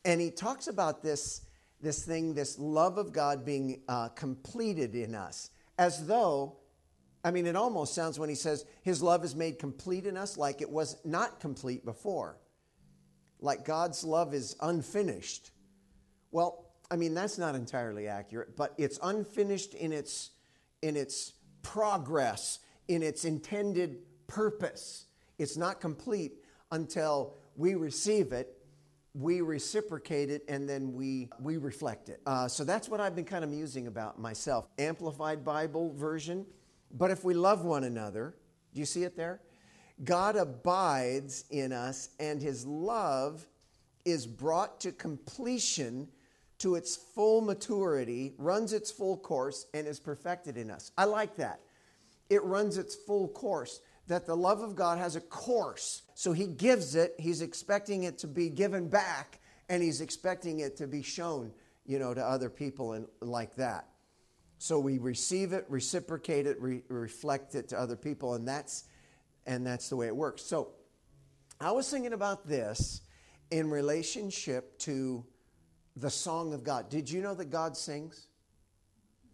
And 0.04 0.20
he 0.20 0.30
talks 0.30 0.68
about 0.68 1.02
this, 1.02 1.40
this 1.84 2.04
thing, 2.04 2.34
this 2.34 2.58
love 2.58 2.98
of 2.98 3.12
God 3.12 3.44
being 3.44 3.82
uh, 3.88 4.08
completed 4.08 4.94
in 4.94 5.14
us, 5.14 5.50
as 5.78 6.06
though, 6.06 6.56
I 7.22 7.30
mean, 7.30 7.46
it 7.46 7.54
almost 7.54 7.94
sounds 7.94 8.18
when 8.18 8.28
he 8.28 8.34
says 8.34 8.64
his 8.82 9.02
love 9.02 9.24
is 9.24 9.36
made 9.36 9.58
complete 9.58 10.06
in 10.06 10.16
us 10.16 10.36
like 10.36 10.60
it 10.60 10.70
was 10.70 10.96
not 11.04 11.38
complete 11.40 11.84
before. 11.84 12.38
Like 13.40 13.64
God's 13.64 14.02
love 14.02 14.34
is 14.34 14.56
unfinished. 14.60 15.50
Well, 16.30 16.70
I 16.90 16.96
mean, 16.96 17.14
that's 17.14 17.38
not 17.38 17.54
entirely 17.54 18.08
accurate, 18.08 18.56
but 18.56 18.74
it's 18.78 18.98
unfinished 19.02 19.74
in 19.74 19.92
its, 19.92 20.30
in 20.82 20.96
its 20.96 21.32
progress, 21.62 22.60
in 22.88 23.02
its 23.02 23.24
intended 23.24 23.98
purpose. 24.26 25.06
It's 25.38 25.56
not 25.56 25.80
complete 25.80 26.44
until 26.70 27.36
we 27.56 27.74
receive 27.74 28.32
it, 28.32 28.58
we 29.14 29.40
reciprocate 29.40 30.28
it, 30.28 30.42
and 30.48 30.68
then 30.68 30.92
we, 30.92 31.28
we 31.40 31.56
reflect 31.56 32.08
it. 32.08 32.20
Uh, 32.26 32.48
so 32.48 32.64
that's 32.64 32.88
what 32.88 33.00
I've 33.00 33.14
been 33.14 33.24
kind 33.24 33.44
of 33.44 33.50
musing 33.50 33.86
about 33.86 34.18
myself. 34.18 34.66
Amplified 34.78 35.44
Bible 35.44 35.94
version. 35.94 36.44
But 36.90 37.10
if 37.10 37.24
we 37.24 37.34
love 37.34 37.64
one 37.64 37.84
another, 37.84 38.34
do 38.72 38.80
you 38.80 38.86
see 38.86 39.04
it 39.04 39.16
there? 39.16 39.40
God 40.02 40.34
abides 40.34 41.44
in 41.50 41.72
us, 41.72 42.08
and 42.18 42.42
his 42.42 42.66
love 42.66 43.46
is 44.04 44.26
brought 44.26 44.80
to 44.80 44.90
completion 44.90 46.08
to 46.58 46.74
its 46.74 46.96
full 46.96 47.40
maturity, 47.40 48.34
runs 48.38 48.72
its 48.72 48.90
full 48.90 49.16
course, 49.16 49.66
and 49.74 49.86
is 49.86 50.00
perfected 50.00 50.56
in 50.56 50.70
us. 50.70 50.90
I 50.98 51.04
like 51.04 51.36
that. 51.36 51.60
It 52.30 52.42
runs 52.42 52.78
its 52.78 52.94
full 52.94 53.28
course 53.28 53.80
that 54.06 54.26
the 54.26 54.36
love 54.36 54.60
of 54.60 54.74
God 54.74 54.98
has 54.98 55.14
a 55.16 55.20
course. 55.20 56.02
So 56.14 56.32
he 56.32 56.46
gives 56.46 56.94
it, 56.94 57.14
he's 57.18 57.42
expecting 57.42 58.04
it 58.04 58.18
to 58.18 58.26
be 58.26 58.48
given 58.48 58.88
back, 58.88 59.40
and 59.68 59.82
he's 59.82 60.00
expecting 60.00 60.60
it 60.60 60.76
to 60.76 60.86
be 60.86 61.02
shown, 61.02 61.52
you 61.84 61.98
know, 61.98 62.14
to 62.14 62.24
other 62.24 62.48
people 62.48 62.92
and 62.92 63.06
like 63.20 63.56
that. 63.56 63.88
So 64.58 64.78
we 64.78 64.98
receive 64.98 65.52
it, 65.52 65.66
reciprocate 65.68 66.46
it, 66.46 66.60
re- 66.60 66.82
reflect 66.88 67.54
it 67.54 67.68
to 67.68 67.78
other 67.78 67.96
people, 67.96 68.34
and 68.34 68.46
that's 68.46 68.84
and 69.46 69.66
that's 69.66 69.90
the 69.90 69.96
way 69.96 70.06
it 70.06 70.16
works. 70.16 70.42
So 70.42 70.70
I 71.60 71.72
was 71.72 71.90
thinking 71.90 72.14
about 72.14 72.46
this 72.46 73.02
in 73.50 73.68
relationship 73.68 74.78
to 74.80 75.24
the 75.96 76.10
song 76.10 76.54
of 76.54 76.64
God. 76.64 76.88
Did 76.88 77.10
you 77.10 77.20
know 77.20 77.34
that 77.34 77.50
God 77.50 77.76
sings? 77.76 78.28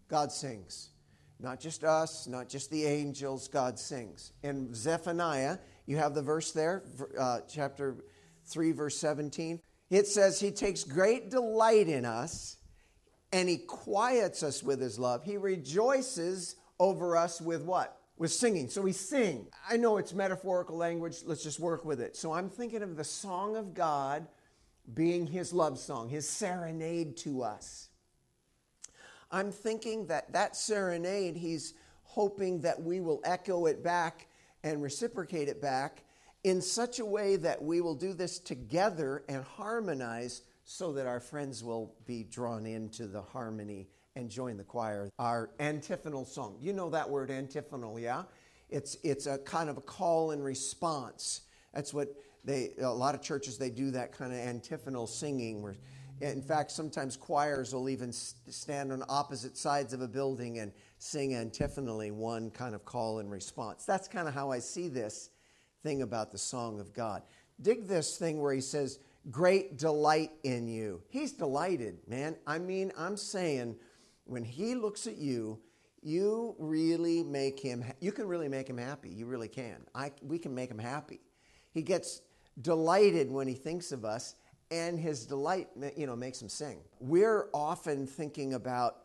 God 0.07 0.31
sings. 0.31 0.89
Not 1.39 1.59
just 1.59 1.83
us, 1.83 2.27
not 2.27 2.49
just 2.49 2.69
the 2.69 2.85
angels, 2.85 3.47
God 3.47 3.79
sings. 3.79 4.33
In 4.43 4.73
Zephaniah, 4.75 5.57
you 5.91 5.97
have 5.97 6.15
the 6.15 6.21
verse 6.21 6.53
there, 6.53 6.83
uh, 7.19 7.41
chapter 7.49 7.97
3, 8.45 8.71
verse 8.71 8.97
17. 8.97 9.59
It 9.89 10.07
says, 10.07 10.39
He 10.39 10.51
takes 10.51 10.85
great 10.85 11.29
delight 11.29 11.89
in 11.89 12.05
us 12.05 12.55
and 13.33 13.49
He 13.49 13.57
quiets 13.57 14.41
us 14.41 14.63
with 14.63 14.79
His 14.79 14.97
love. 14.97 15.25
He 15.25 15.35
rejoices 15.35 16.55
over 16.79 17.17
us 17.17 17.41
with 17.41 17.63
what? 17.63 17.99
With 18.17 18.31
singing. 18.31 18.69
So 18.69 18.81
we 18.81 18.93
sing. 18.93 19.47
I 19.69 19.75
know 19.75 19.97
it's 19.97 20.13
metaphorical 20.13 20.77
language. 20.77 21.17
Let's 21.25 21.43
just 21.43 21.59
work 21.59 21.83
with 21.83 21.99
it. 21.99 22.15
So 22.15 22.31
I'm 22.31 22.49
thinking 22.49 22.83
of 22.83 22.95
the 22.95 23.03
song 23.03 23.57
of 23.57 23.73
God 23.73 24.27
being 24.93 25.27
His 25.27 25.51
love 25.51 25.77
song, 25.77 26.07
His 26.07 26.27
serenade 26.27 27.17
to 27.17 27.43
us. 27.43 27.89
I'm 29.29 29.51
thinking 29.51 30.07
that 30.07 30.31
that 30.31 30.55
serenade, 30.55 31.35
he's 31.35 31.73
hoping 32.03 32.61
that 32.61 32.81
we 32.81 33.01
will 33.01 33.21
echo 33.25 33.65
it 33.65 33.83
back 33.83 34.27
and 34.63 34.81
reciprocate 34.81 35.47
it 35.47 35.61
back 35.61 36.03
in 36.43 36.61
such 36.61 36.99
a 36.99 37.05
way 37.05 37.35
that 37.35 37.61
we 37.61 37.81
will 37.81 37.95
do 37.95 38.13
this 38.13 38.39
together 38.39 39.23
and 39.29 39.43
harmonize 39.43 40.41
so 40.63 40.91
that 40.93 41.07
our 41.07 41.19
friends 41.19 41.63
will 41.63 41.93
be 42.05 42.23
drawn 42.23 42.65
into 42.65 43.07
the 43.07 43.21
harmony 43.21 43.87
and 44.15 44.29
join 44.29 44.57
the 44.57 44.63
choir. 44.63 45.09
Our 45.19 45.49
antiphonal 45.59 46.25
song. 46.25 46.57
You 46.59 46.73
know 46.73 46.89
that 46.89 47.09
word 47.09 47.31
antiphonal, 47.31 47.99
yeah? 47.99 48.23
It's, 48.69 48.97
it's 49.03 49.27
a 49.27 49.37
kind 49.39 49.69
of 49.69 49.77
a 49.77 49.81
call 49.81 50.31
and 50.31 50.43
response. 50.43 51.41
That's 51.73 51.93
what 51.93 52.09
they, 52.43 52.71
a 52.81 52.89
lot 52.89 53.15
of 53.15 53.21
churches, 53.21 53.57
they 53.57 53.69
do 53.69 53.91
that 53.91 54.11
kind 54.11 54.33
of 54.33 54.39
antiphonal 54.39 55.07
singing 55.07 55.61
where 55.61 55.75
in 56.21 56.41
fact, 56.41 56.71
sometimes 56.71 57.17
choirs 57.17 57.73
will 57.73 57.89
even 57.89 58.13
stand 58.13 58.91
on 58.91 59.03
opposite 59.09 59.57
sides 59.57 59.91
of 59.91 60.01
a 60.01 60.07
building 60.07 60.59
and 60.59 60.71
sing 61.01 61.33
antiphonally 61.33 62.11
one 62.11 62.51
kind 62.51 62.75
of 62.75 62.85
call 62.85 63.17
and 63.17 63.31
response. 63.31 63.85
That's 63.85 64.07
kind 64.07 64.27
of 64.27 64.35
how 64.35 64.51
I 64.51 64.59
see 64.59 64.87
this 64.87 65.31
thing 65.81 66.03
about 66.03 66.31
the 66.31 66.37
song 66.37 66.79
of 66.79 66.93
God. 66.93 67.23
Dig 67.59 67.87
this 67.87 68.17
thing 68.17 68.39
where 68.39 68.53
he 68.53 68.61
says, 68.61 68.99
Great 69.31 69.77
delight 69.77 70.31
in 70.43 70.67
you. 70.67 71.01
He's 71.09 71.31
delighted, 71.31 71.97
man. 72.07 72.35
I 72.45 72.59
mean, 72.59 72.91
I'm 72.95 73.17
saying 73.17 73.77
when 74.25 74.43
he 74.43 74.75
looks 74.75 75.07
at 75.07 75.17
you, 75.17 75.59
you 76.03 76.55
really 76.59 77.23
make 77.23 77.59
him 77.59 77.83
you 77.99 78.11
can 78.11 78.27
really 78.27 78.47
make 78.47 78.67
him 78.67 78.77
happy 78.77 79.07
you 79.07 79.27
really 79.27 79.47
can 79.47 79.85
I, 79.93 80.11
we 80.23 80.39
can 80.39 80.55
make 80.55 80.71
him 80.71 80.79
happy 80.79 81.19
he 81.75 81.83
gets 81.83 82.21
delighted 82.59 83.29
when 83.29 83.47
he 83.47 83.53
thinks 83.53 83.91
of 83.91 84.03
us 84.03 84.33
and 84.71 84.99
his 84.99 85.27
delight 85.27 85.67
you 85.95 86.07
know 86.07 86.15
makes 86.15 86.41
him 86.41 86.49
sing 86.49 86.79
we're 86.99 87.49
often 87.53 88.07
thinking 88.07 88.55
about 88.55 89.00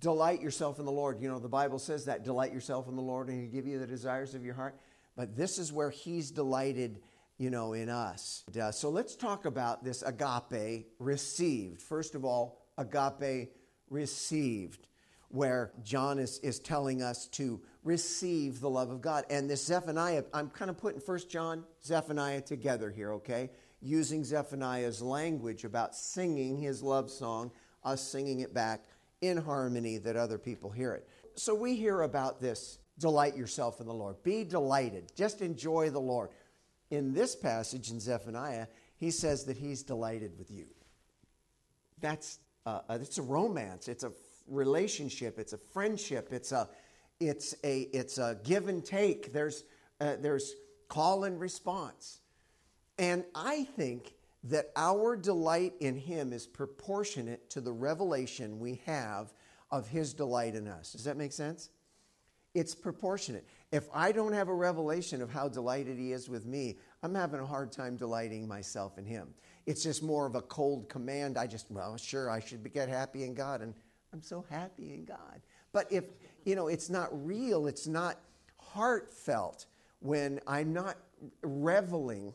delight 0.00 0.40
yourself 0.40 0.78
in 0.78 0.84
the 0.84 0.92
lord. 0.92 1.20
You 1.20 1.28
know 1.28 1.38
the 1.38 1.48
bible 1.48 1.78
says 1.78 2.06
that 2.06 2.24
delight 2.24 2.52
yourself 2.52 2.88
in 2.88 2.96
the 2.96 3.02
lord 3.02 3.28
and 3.28 3.40
he'll 3.40 3.50
give 3.50 3.66
you 3.66 3.78
the 3.78 3.86
desires 3.86 4.34
of 4.34 4.44
your 4.44 4.54
heart. 4.54 4.78
But 5.16 5.36
this 5.36 5.58
is 5.58 5.72
where 5.72 5.90
he's 5.90 6.30
delighted 6.30 7.00
you 7.38 7.50
know 7.50 7.74
in 7.74 7.88
us. 7.88 8.44
And, 8.48 8.58
uh, 8.58 8.72
so 8.72 8.90
let's 8.90 9.14
talk 9.14 9.44
about 9.44 9.84
this 9.84 10.02
agape 10.02 10.86
received. 10.98 11.82
First 11.82 12.14
of 12.14 12.24
all 12.24 12.58
agape 12.78 13.50
received 13.90 14.86
where 15.28 15.72
john 15.82 16.18
is, 16.18 16.38
is 16.38 16.58
telling 16.58 17.02
us 17.02 17.26
to 17.28 17.60
receive 17.84 18.60
the 18.60 18.70
love 18.70 18.90
of 18.90 19.00
god. 19.00 19.24
And 19.30 19.48
this 19.48 19.64
zephaniah 19.64 20.24
i'm 20.32 20.48
kind 20.50 20.70
of 20.70 20.78
putting 20.78 21.00
first 21.00 21.30
john 21.30 21.64
zephaniah 21.84 22.40
together 22.40 22.90
here 22.90 23.12
okay? 23.14 23.50
Using 23.82 24.24
Zephaniah's 24.24 25.00
language 25.00 25.64
about 25.64 25.94
singing 25.94 26.58
his 26.58 26.82
love 26.82 27.10
song, 27.10 27.50
us 27.82 28.06
singing 28.06 28.40
it 28.40 28.52
back 28.52 28.84
in 29.20 29.36
harmony 29.36 29.98
that 29.98 30.16
other 30.16 30.38
people 30.38 30.70
hear 30.70 30.92
it. 30.92 31.08
So 31.34 31.54
we 31.54 31.76
hear 31.76 32.02
about 32.02 32.40
this 32.40 32.78
delight 32.98 33.36
yourself 33.36 33.80
in 33.80 33.86
the 33.86 33.94
Lord. 33.94 34.22
Be 34.22 34.44
delighted. 34.44 35.12
Just 35.16 35.40
enjoy 35.40 35.90
the 35.90 36.00
Lord. 36.00 36.30
In 36.90 37.12
this 37.12 37.36
passage 37.36 37.90
in 37.90 38.00
Zephaniah, 38.00 38.66
he 38.96 39.10
says 39.10 39.44
that 39.44 39.56
he's 39.56 39.82
delighted 39.82 40.38
with 40.38 40.50
you. 40.50 40.66
That's 42.00 42.38
uh, 42.66 42.80
it's 42.90 43.18
a 43.18 43.22
romance. 43.22 43.88
It's 43.88 44.04
a 44.04 44.12
relationship. 44.46 45.38
It's 45.38 45.52
a 45.52 45.58
friendship. 45.58 46.28
It's 46.32 46.52
a 46.52 46.68
it's 47.18 47.54
a 47.64 47.82
it's 47.92 48.18
a 48.18 48.38
give 48.44 48.68
and 48.68 48.84
take. 48.84 49.32
There's 49.32 49.64
uh, 50.00 50.16
there's 50.20 50.54
call 50.88 51.24
and 51.24 51.40
response. 51.40 52.20
And 52.98 53.24
I 53.34 53.64
think 53.64 54.12
that 54.44 54.70
our 54.76 55.16
delight 55.16 55.74
in 55.80 55.96
Him 55.96 56.32
is 56.32 56.46
proportionate 56.46 57.50
to 57.50 57.60
the 57.60 57.72
revelation 57.72 58.58
we 58.58 58.80
have 58.86 59.32
of 59.70 59.88
His 59.88 60.14
delight 60.14 60.54
in 60.54 60.66
us. 60.66 60.92
Does 60.92 61.04
that 61.04 61.16
make 61.16 61.32
sense? 61.32 61.70
It's 62.54 62.74
proportionate. 62.74 63.46
If 63.70 63.88
I 63.94 64.10
don't 64.10 64.32
have 64.32 64.48
a 64.48 64.54
revelation 64.54 65.22
of 65.22 65.30
how 65.30 65.48
delighted 65.48 65.98
He 65.98 66.12
is 66.12 66.28
with 66.28 66.46
me, 66.46 66.78
I'm 67.02 67.14
having 67.14 67.40
a 67.40 67.46
hard 67.46 67.70
time 67.70 67.96
delighting 67.96 68.48
myself 68.48 68.98
in 68.98 69.04
Him. 69.04 69.28
It's 69.66 69.82
just 69.82 70.02
more 70.02 70.26
of 70.26 70.34
a 70.34 70.42
cold 70.42 70.88
command. 70.88 71.38
I 71.38 71.46
just, 71.46 71.70
well, 71.70 71.96
sure, 71.96 72.30
I 72.30 72.40
should 72.40 72.72
get 72.72 72.88
happy 72.88 73.24
in 73.24 73.34
God, 73.34 73.60
and 73.60 73.74
I'm 74.12 74.22
so 74.22 74.44
happy 74.50 74.94
in 74.94 75.04
God. 75.04 75.42
But 75.72 75.86
if, 75.92 76.04
you 76.44 76.56
know, 76.56 76.66
it's 76.66 76.90
not 76.90 77.08
real, 77.24 77.66
it's 77.68 77.86
not 77.86 78.18
heartfelt 78.58 79.66
when 80.00 80.40
I'm 80.46 80.72
not 80.72 80.96
reveling 81.42 82.34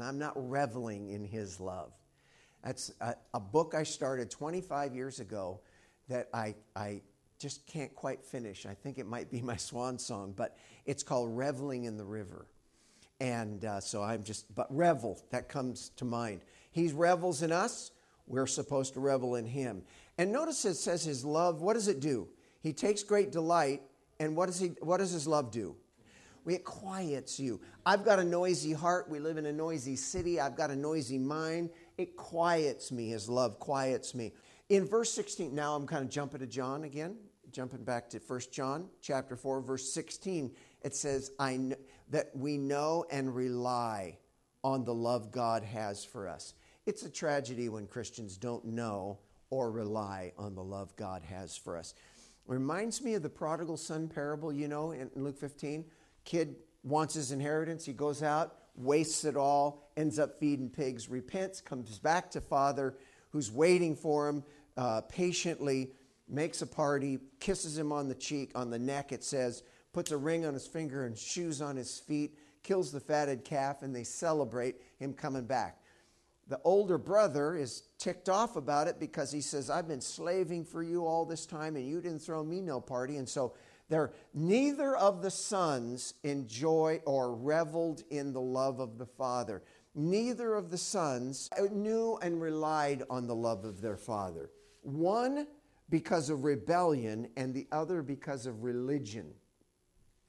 I'm 0.00 0.18
not 0.18 0.32
reveling 0.36 1.10
in 1.10 1.24
his 1.24 1.60
love. 1.60 1.92
That's 2.62 2.92
a, 3.00 3.14
a, 3.34 3.40
book 3.40 3.74
I 3.74 3.82
started 3.82 4.30
25 4.30 4.94
years 4.94 5.18
ago 5.18 5.60
that 6.08 6.28
I, 6.34 6.54
I 6.76 7.00
just 7.38 7.66
can't 7.66 7.94
quite 7.94 8.22
finish. 8.22 8.66
I 8.66 8.74
think 8.74 8.98
it 8.98 9.06
might 9.06 9.30
be 9.30 9.40
my 9.42 9.56
swan 9.56 9.98
song, 9.98 10.34
but 10.36 10.56
it's 10.86 11.02
called 11.02 11.36
Reveling 11.36 11.84
in 11.84 11.96
the 11.96 12.04
River. 12.04 12.46
And 13.20 13.64
uh, 13.64 13.80
so 13.80 14.02
I'm 14.02 14.22
just, 14.22 14.54
but 14.54 14.66
revel, 14.74 15.20
that 15.30 15.48
comes 15.48 15.90
to 15.96 16.04
mind. 16.04 16.40
He 16.70 16.88
revels 16.88 17.42
in 17.42 17.52
us, 17.52 17.90
we're 18.26 18.46
supposed 18.46 18.94
to 18.94 19.00
revel 19.00 19.34
in 19.34 19.44
him. 19.44 19.82
And 20.16 20.32
notice 20.32 20.64
it 20.64 20.74
says 20.74 21.04
his 21.04 21.24
love, 21.24 21.60
what 21.60 21.74
does 21.74 21.88
it 21.88 22.00
do? 22.00 22.28
He 22.62 22.72
takes 22.72 23.02
great 23.02 23.32
delight, 23.32 23.82
and 24.18 24.36
what 24.36 24.46
does, 24.46 24.60
he, 24.60 24.68
what 24.80 24.98
does 24.98 25.10
his 25.10 25.26
love 25.26 25.50
do? 25.50 25.76
It 26.46 26.64
quiets 26.64 27.38
you. 27.38 27.60
I've 27.84 28.04
got 28.04 28.18
a 28.18 28.24
noisy 28.24 28.72
heart. 28.72 29.08
We 29.08 29.18
live 29.18 29.36
in 29.36 29.46
a 29.46 29.52
noisy 29.52 29.96
city. 29.96 30.40
I've 30.40 30.56
got 30.56 30.70
a 30.70 30.76
noisy 30.76 31.18
mind. 31.18 31.70
It 31.98 32.16
quiets 32.16 32.90
me. 32.90 33.08
His 33.10 33.28
love 33.28 33.58
quiets 33.58 34.14
me. 34.14 34.32
In 34.68 34.86
verse 34.86 35.12
16, 35.12 35.54
now 35.54 35.74
I'm 35.74 35.86
kind 35.86 36.04
of 36.04 36.10
jumping 36.10 36.40
to 36.40 36.46
John 36.46 36.84
again, 36.84 37.16
jumping 37.50 37.84
back 37.84 38.08
to 38.10 38.18
1 38.18 38.40
John 38.52 38.88
chapter 39.02 39.36
4, 39.36 39.60
verse 39.60 39.92
16. 39.92 40.52
It 40.82 40.94
says, 40.94 41.32
I 41.38 41.56
kn- 41.56 41.76
that 42.10 42.30
we 42.34 42.56
know 42.56 43.04
and 43.10 43.34
rely 43.34 44.18
on 44.62 44.84
the 44.84 44.94
love 44.94 45.30
God 45.32 45.62
has 45.62 46.04
for 46.04 46.28
us. 46.28 46.54
It's 46.86 47.02
a 47.04 47.10
tragedy 47.10 47.68
when 47.68 47.86
Christians 47.86 48.36
don't 48.36 48.64
know 48.64 49.18
or 49.50 49.70
rely 49.70 50.32
on 50.38 50.54
the 50.54 50.62
love 50.62 50.94
God 50.96 51.22
has 51.22 51.56
for 51.56 51.76
us. 51.76 51.94
It 52.48 52.52
Reminds 52.52 53.02
me 53.02 53.14
of 53.14 53.22
the 53.22 53.28
prodigal 53.28 53.76
son 53.76 54.08
parable, 54.08 54.52
you 54.52 54.68
know, 54.68 54.92
in 54.92 55.10
Luke 55.16 55.38
15. 55.38 55.84
Kid 56.24 56.56
wants 56.82 57.14
his 57.14 57.32
inheritance, 57.32 57.84
he 57.84 57.92
goes 57.92 58.22
out, 58.22 58.56
wastes 58.74 59.24
it 59.24 59.36
all, 59.36 59.90
ends 59.96 60.18
up 60.18 60.38
feeding 60.38 60.70
pigs, 60.70 61.08
repents, 61.08 61.60
comes 61.60 61.98
back 61.98 62.30
to 62.30 62.40
father 62.40 62.96
who's 63.30 63.50
waiting 63.50 63.94
for 63.94 64.28
him 64.28 64.44
uh, 64.76 65.00
patiently, 65.02 65.92
makes 66.28 66.62
a 66.62 66.66
party, 66.66 67.18
kisses 67.38 67.76
him 67.76 67.92
on 67.92 68.08
the 68.08 68.14
cheek, 68.14 68.52
on 68.54 68.70
the 68.70 68.78
neck, 68.78 69.12
it 69.12 69.24
says, 69.24 69.62
puts 69.92 70.10
a 70.10 70.16
ring 70.16 70.46
on 70.46 70.54
his 70.54 70.66
finger 70.66 71.06
and 71.06 71.16
shoes 71.18 71.60
on 71.60 71.76
his 71.76 71.98
feet, 71.98 72.36
kills 72.62 72.92
the 72.92 73.00
fatted 73.00 73.44
calf, 73.44 73.82
and 73.82 73.94
they 73.94 74.04
celebrate 74.04 74.76
him 74.98 75.12
coming 75.12 75.44
back. 75.44 75.80
The 76.48 76.60
older 76.64 76.98
brother 76.98 77.54
is 77.54 77.84
ticked 77.98 78.28
off 78.28 78.56
about 78.56 78.88
it 78.88 78.98
because 78.98 79.30
he 79.30 79.40
says, 79.40 79.70
I've 79.70 79.86
been 79.86 80.00
slaving 80.00 80.64
for 80.64 80.82
you 80.82 81.06
all 81.06 81.24
this 81.24 81.46
time 81.46 81.76
and 81.76 81.86
you 81.86 82.00
didn't 82.00 82.18
throw 82.18 82.42
me 82.42 82.60
no 82.60 82.80
party. 82.80 83.18
And 83.18 83.28
so 83.28 83.54
there, 83.90 84.12
neither 84.32 84.96
of 84.96 85.20
the 85.20 85.30
sons 85.30 86.14
enjoy 86.22 87.02
or 87.04 87.34
reveled 87.34 88.02
in 88.08 88.32
the 88.32 88.40
love 88.40 88.80
of 88.80 88.96
the 88.96 89.06
father. 89.06 89.62
Neither 89.94 90.54
of 90.54 90.70
the 90.70 90.78
sons 90.78 91.50
knew 91.70 92.18
and 92.22 92.40
relied 92.40 93.02
on 93.10 93.26
the 93.26 93.34
love 93.34 93.66
of 93.66 93.82
their 93.82 93.98
father. 93.98 94.50
One 94.82 95.46
because 95.90 96.30
of 96.30 96.44
rebellion, 96.44 97.28
and 97.36 97.52
the 97.52 97.66
other 97.72 98.00
because 98.00 98.46
of 98.46 98.62
religion. 98.62 99.34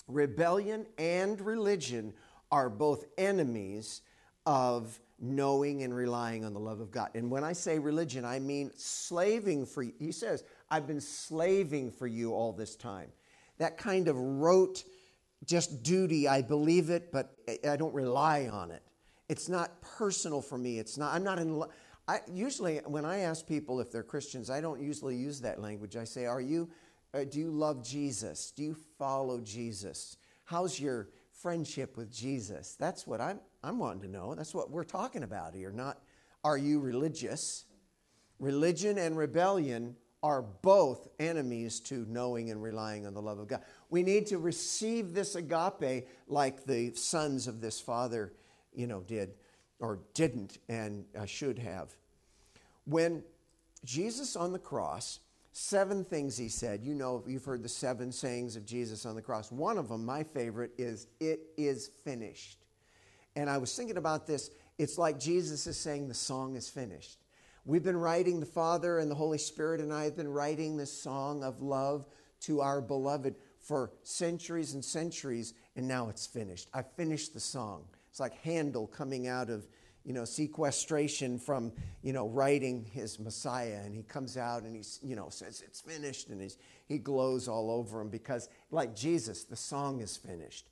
Rebellion 0.08 0.88
and 0.98 1.40
religion 1.40 2.14
are 2.52 2.70
both 2.70 3.06
enemies 3.18 4.02
of 4.46 5.00
knowing 5.20 5.84
and 5.84 5.96
relying 5.96 6.44
on 6.44 6.54
the 6.54 6.60
love 6.60 6.80
of 6.80 6.90
God. 6.90 7.12
And 7.14 7.30
when 7.30 7.44
I 7.44 7.54
say 7.54 7.78
religion, 7.78 8.26
I 8.26 8.40
mean 8.40 8.72
slaving 8.76 9.68
for 9.68 9.84
you. 9.84 9.94
He 10.00 10.12
says, 10.12 10.44
I've 10.70 10.88
been 10.88 11.00
slaving 11.00 11.92
for 11.92 12.08
you 12.08 12.34
all 12.34 12.52
this 12.52 12.76
time. 12.76 13.10
That 13.58 13.78
kind 13.78 14.08
of 14.08 14.18
rote, 14.18 14.84
just 15.46 15.84
duty, 15.84 16.28
I 16.28 16.42
believe 16.42 16.90
it, 16.90 17.12
but 17.12 17.36
I 17.68 17.76
don't 17.78 17.94
rely 17.94 18.48
on 18.48 18.72
it. 18.72 18.84
It's 19.30 19.48
not 19.48 19.82
personal 19.82 20.42
for 20.42 20.58
me. 20.58 20.80
It's 20.80 20.98
not, 20.98 21.14
I'm 21.14 21.24
not 21.24 21.40
in 21.40 21.58
love. 21.58 21.70
I, 22.08 22.20
usually, 22.34 22.80
when 22.86 23.06
I 23.06 23.20
ask 23.20 23.48
people 23.48 23.80
if 23.80 23.92
they're 23.92 24.04
Christians, 24.04 24.50
I 24.50 24.60
don't 24.60 24.82
usually 24.82 25.16
use 25.16 25.40
that 25.42 25.62
language. 25.62 25.96
I 25.96 26.04
say, 26.04 26.26
Are 26.26 26.42
you, 26.42 26.70
uh, 27.14 27.24
do 27.24 27.40
you 27.40 27.52
love 27.52 27.84
Jesus? 27.84 28.52
Do 28.52 28.64
you 28.64 28.76
follow 28.98 29.40
Jesus? 29.40 30.18
How's 30.44 30.80
your 30.80 31.10
friendship 31.32 31.96
with 31.96 32.12
Jesus? 32.12 32.76
That's 32.80 33.08
what 33.08 33.22
I'm, 33.22 33.40
I'm 33.64 33.78
wanting 33.78 34.02
to 34.02 34.08
know. 34.10 34.36
That's 34.36 34.54
what 34.54 34.70
we're 34.70 34.84
talking 34.84 35.24
about 35.24 35.56
here, 35.56 35.72
not 35.72 36.00
are 36.44 36.58
you 36.58 36.80
religious? 36.80 37.66
Religion 38.40 38.98
and 38.98 39.16
rebellion 39.16 39.96
are 40.24 40.42
both 40.42 41.08
enemies 41.20 41.80
to 41.80 42.06
knowing 42.08 42.52
and 42.52 42.62
relying 42.62 43.08
on 43.08 43.14
the 43.14 43.22
love 43.22 43.40
of 43.40 43.48
God. 43.48 43.62
We 43.90 44.04
need 44.04 44.28
to 44.28 44.38
receive 44.38 45.14
this 45.14 45.36
agape 45.36 46.08
like 46.28 46.66
the 46.66 46.94
sons 46.94 47.48
of 47.48 47.62
this 47.62 47.82
father, 47.82 48.34
you 48.74 48.88
know, 48.88 49.02
did 49.02 49.34
or 49.80 50.00
didn't 50.14 50.60
and 50.70 51.06
uh, 51.18 51.26
should 51.26 51.58
have. 51.58 51.96
When 52.86 53.24
Jesus 53.84 54.36
on 54.36 54.52
the 54.54 54.60
cross, 54.60 55.20
seven 55.52 56.04
things 56.04 56.38
he 56.38 56.50
said. 56.50 56.82
You 56.84 56.94
know, 56.94 57.24
you've 57.28 57.46
heard 57.46 57.64
the 57.64 57.70
seven 57.70 58.12
sayings 58.12 58.56
of 58.56 58.66
Jesus 58.66 59.06
on 59.06 59.16
the 59.16 59.22
cross. 59.22 59.52
One 59.52 59.78
of 59.78 59.90
them, 59.90 60.06
my 60.06 60.24
favorite, 60.24 60.72
is, 60.78 61.08
It 61.20 61.42
is 61.58 61.90
finished. 62.04 62.60
And 63.36 63.50
I 63.50 63.58
was 63.58 63.76
thinking 63.76 63.98
about 63.98 64.28
this. 64.28 64.52
It's 64.78 64.98
like 64.98 65.20
Jesus 65.20 65.68
is 65.68 65.78
saying, 65.78 66.08
The 66.08 66.14
song 66.14 66.56
is 66.56 66.70
finished. 66.70 67.18
We've 67.66 67.84
been 67.84 67.98
writing, 67.98 68.40
the 68.40 68.46
Father 68.46 69.00
and 69.00 69.10
the 69.10 69.16
Holy 69.16 69.38
Spirit 69.38 69.82
and 69.82 69.94
I 69.94 70.06
have 70.06 70.16
been 70.16 70.32
writing 70.32 70.78
this 70.78 70.92
song 70.92 71.44
of 71.44 71.62
love 71.62 72.08
to 72.42 72.62
our 72.62 72.82
beloved 72.82 73.36
for 73.60 73.92
centuries 74.02 74.74
and 74.74 74.84
centuries, 74.84 75.54
and 75.76 75.88
now 75.88 76.10
it's 76.10 76.26
finished. 76.26 76.70
I 76.74 76.82
finished 76.82 77.34
the 77.34 77.40
song. 77.40 77.86
It's 78.10 78.20
like 78.20 78.34
Handel 78.42 78.88
coming 78.88 79.28
out 79.28 79.50
of 79.50 79.68
you 80.04 80.14
know, 80.14 80.26
sequestration 80.26 81.38
from, 81.38 81.72
you 82.02 82.14
know, 82.14 82.28
writing 82.28 82.86
his 82.92 83.20
Messiah. 83.20 83.82
And 83.84 83.94
he 83.94 84.04
comes 84.04 84.38
out 84.38 84.64
and 84.64 84.76
he's, 84.76 85.00
you 85.04 85.16
know, 85.16 85.30
says 85.30 85.62
it's 85.66 85.82
finished 85.82 86.30
and 86.30 86.42
he's, 86.42 86.58
he 86.88 86.98
glows 86.98 87.48
all 87.48 87.70
over 87.70 88.02
him 88.02 88.10
because, 88.10 88.50
like 88.72 88.96
Jesus, 88.96 89.44
the 89.44 89.56
song 89.56 90.02
is 90.02 90.18
finished. 90.18 90.70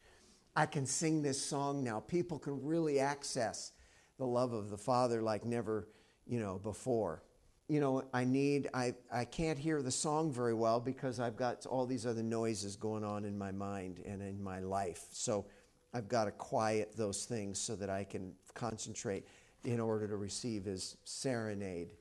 I 0.55 0.65
can 0.65 0.85
sing 0.85 1.21
this 1.21 1.43
song 1.43 1.83
now. 1.83 1.99
People 1.99 2.39
can 2.39 2.65
really 2.65 2.99
access 2.99 3.71
the 4.17 4.25
love 4.25 4.51
of 4.51 4.69
the 4.69 4.77
Father 4.77 5.21
like 5.21 5.45
never, 5.45 5.87
you 6.29 6.39
know, 6.39 6.59
before. 6.63 7.23
You 7.67 7.81
know, 7.81 8.03
I 8.13 8.23
need, 8.23 8.69
I, 8.73 8.95
I 9.11 9.25
can't 9.25 9.59
hear 9.59 9.81
the 9.81 9.91
song 9.91 10.31
very 10.31 10.53
well 10.53 10.79
because 10.79 11.19
I've 11.19 11.35
got 11.35 11.65
all 11.65 11.85
these 11.85 12.05
other 12.05 12.23
noises 12.23 12.77
going 12.77 13.03
on 13.03 13.25
in 13.25 13.37
my 13.37 13.51
mind 13.51 14.01
and 14.05 14.21
in 14.21 14.41
my 14.41 14.59
life. 14.59 15.05
So, 15.11 15.45
I've 15.93 16.07
got 16.07 16.25
to 16.25 16.31
quiet 16.31 16.93
those 16.95 17.25
things 17.25 17.59
so 17.59 17.75
that 17.77 17.89
I 17.89 18.03
can 18.03 18.33
concentrate 18.53 19.25
in 19.63 19.79
order 19.79 20.07
to 20.07 20.17
receive 20.17 20.65
his 20.65 20.97
serenade. 21.03 21.93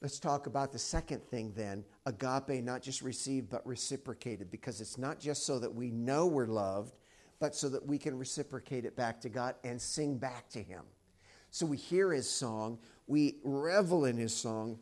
Let's 0.00 0.18
talk 0.18 0.46
about 0.46 0.72
the 0.72 0.78
second 0.78 1.22
thing 1.22 1.52
then 1.56 1.84
agape, 2.06 2.64
not 2.64 2.80
just 2.80 3.02
received, 3.02 3.50
but 3.50 3.66
reciprocated, 3.66 4.50
because 4.50 4.80
it's 4.80 4.96
not 4.96 5.20
just 5.20 5.44
so 5.44 5.58
that 5.58 5.74
we 5.74 5.90
know 5.90 6.26
we're 6.26 6.46
loved, 6.46 6.96
but 7.38 7.54
so 7.54 7.68
that 7.68 7.84
we 7.84 7.98
can 7.98 8.16
reciprocate 8.16 8.84
it 8.84 8.96
back 8.96 9.20
to 9.22 9.28
God 9.28 9.56
and 9.64 9.80
sing 9.80 10.16
back 10.16 10.48
to 10.50 10.62
him. 10.62 10.84
So 11.50 11.66
we 11.66 11.76
hear 11.76 12.12
his 12.12 12.28
song, 12.28 12.78
we 13.06 13.36
revel 13.44 14.04
in 14.04 14.16
his 14.16 14.34
song, 14.34 14.78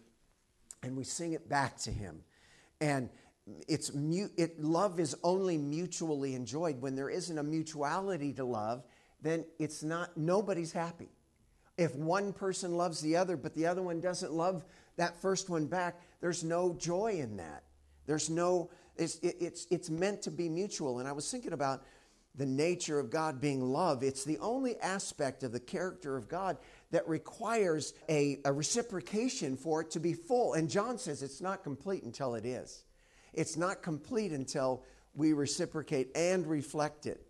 and 0.82 0.96
we 0.96 1.04
sing 1.04 1.32
it 1.32 1.48
back 1.48 1.78
to 1.78 1.90
him. 1.90 2.22
And 2.80 3.08
it's 3.66 3.90
it, 4.36 4.62
love 4.62 5.00
is 5.00 5.16
only 5.22 5.56
mutually 5.56 6.34
enjoyed. 6.34 6.80
When 6.80 6.94
there 6.94 7.10
isn't 7.10 7.38
a 7.38 7.42
mutuality 7.42 8.32
to 8.34 8.44
love, 8.44 8.84
then 9.22 9.44
it's 9.58 9.82
not, 9.82 10.16
nobody's 10.16 10.72
happy. 10.72 11.08
If 11.76 11.94
one 11.94 12.32
person 12.32 12.76
loves 12.76 13.00
the 13.00 13.16
other, 13.16 13.36
but 13.36 13.54
the 13.54 13.66
other 13.66 13.82
one 13.82 14.00
doesn't 14.00 14.32
love 14.32 14.64
that 14.96 15.20
first 15.20 15.48
one 15.48 15.66
back, 15.66 16.00
there's 16.20 16.44
no 16.44 16.74
joy 16.74 17.18
in 17.20 17.36
that. 17.36 17.62
There's 18.06 18.28
no, 18.28 18.70
it's, 18.96 19.16
it, 19.20 19.36
it's, 19.40 19.66
it's 19.70 19.88
meant 19.88 20.22
to 20.22 20.30
be 20.30 20.48
mutual. 20.48 20.98
And 20.98 21.08
I 21.08 21.12
was 21.12 21.30
thinking 21.30 21.52
about 21.52 21.84
the 22.34 22.46
nature 22.46 22.98
of 22.98 23.10
God 23.10 23.40
being 23.40 23.60
love. 23.60 24.02
It's 24.02 24.24
the 24.24 24.38
only 24.38 24.78
aspect 24.80 25.42
of 25.42 25.52
the 25.52 25.60
character 25.60 26.16
of 26.16 26.28
God 26.28 26.56
that 26.90 27.08
requires 27.08 27.94
a, 28.08 28.38
a 28.44 28.52
reciprocation 28.52 29.56
for 29.56 29.80
it 29.80 29.90
to 29.90 30.00
be 30.00 30.14
full. 30.14 30.54
And 30.54 30.70
John 30.70 30.98
says 30.98 31.22
it's 31.22 31.40
not 31.40 31.62
complete 31.62 32.04
until 32.04 32.34
it 32.34 32.46
is. 32.46 32.84
It's 33.32 33.56
not 33.56 33.82
complete 33.82 34.32
until 34.32 34.84
we 35.14 35.32
reciprocate 35.32 36.16
and 36.16 36.46
reflect 36.46 37.06
it. 37.06 37.26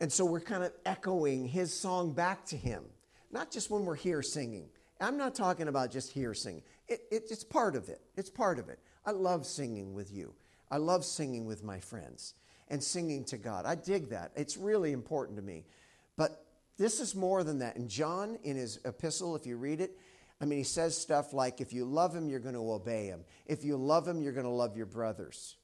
And 0.00 0.12
so 0.12 0.24
we're 0.24 0.40
kind 0.40 0.64
of 0.64 0.72
echoing 0.84 1.46
his 1.46 1.72
song 1.72 2.12
back 2.12 2.44
to 2.46 2.56
him, 2.56 2.84
not 3.30 3.50
just 3.50 3.70
when 3.70 3.84
we're 3.84 3.94
here 3.94 4.22
singing. 4.22 4.68
I'm 5.00 5.16
not 5.16 5.34
talking 5.34 5.68
about 5.68 5.90
just 5.90 6.10
here 6.10 6.34
singing, 6.34 6.62
it, 6.88 7.00
it, 7.10 7.24
it's 7.30 7.44
part 7.44 7.76
of 7.76 7.88
it. 7.88 8.00
It's 8.16 8.30
part 8.30 8.58
of 8.58 8.68
it. 8.68 8.78
I 9.04 9.10
love 9.10 9.46
singing 9.46 9.94
with 9.94 10.12
you, 10.12 10.34
I 10.70 10.78
love 10.78 11.04
singing 11.04 11.44
with 11.44 11.62
my 11.62 11.80
friends 11.80 12.34
and 12.68 12.82
singing 12.82 13.24
to 13.24 13.36
God. 13.36 13.64
I 13.66 13.74
dig 13.74 14.10
that. 14.10 14.32
It's 14.36 14.56
really 14.56 14.92
important 14.92 15.36
to 15.38 15.42
me. 15.42 15.64
But 16.16 16.44
this 16.78 17.00
is 17.00 17.14
more 17.14 17.44
than 17.44 17.60
that. 17.60 17.76
And 17.76 17.88
John, 17.88 18.38
in 18.42 18.56
his 18.56 18.80
epistle, 18.84 19.36
if 19.36 19.46
you 19.46 19.56
read 19.56 19.80
it, 19.80 19.96
I 20.40 20.44
mean, 20.44 20.58
he 20.58 20.64
says 20.64 20.96
stuff 20.96 21.32
like, 21.32 21.60
if 21.60 21.72
you 21.72 21.84
love 21.84 22.14
him, 22.14 22.28
you're 22.28 22.40
going 22.40 22.54
to 22.54 22.72
obey 22.72 23.06
him. 23.06 23.24
If 23.46 23.64
you 23.64 23.76
love 23.76 24.06
him, 24.06 24.20
you're 24.20 24.32
going 24.32 24.44
to 24.44 24.50
love 24.50 24.76
your 24.76 24.86
brothers 24.86 25.56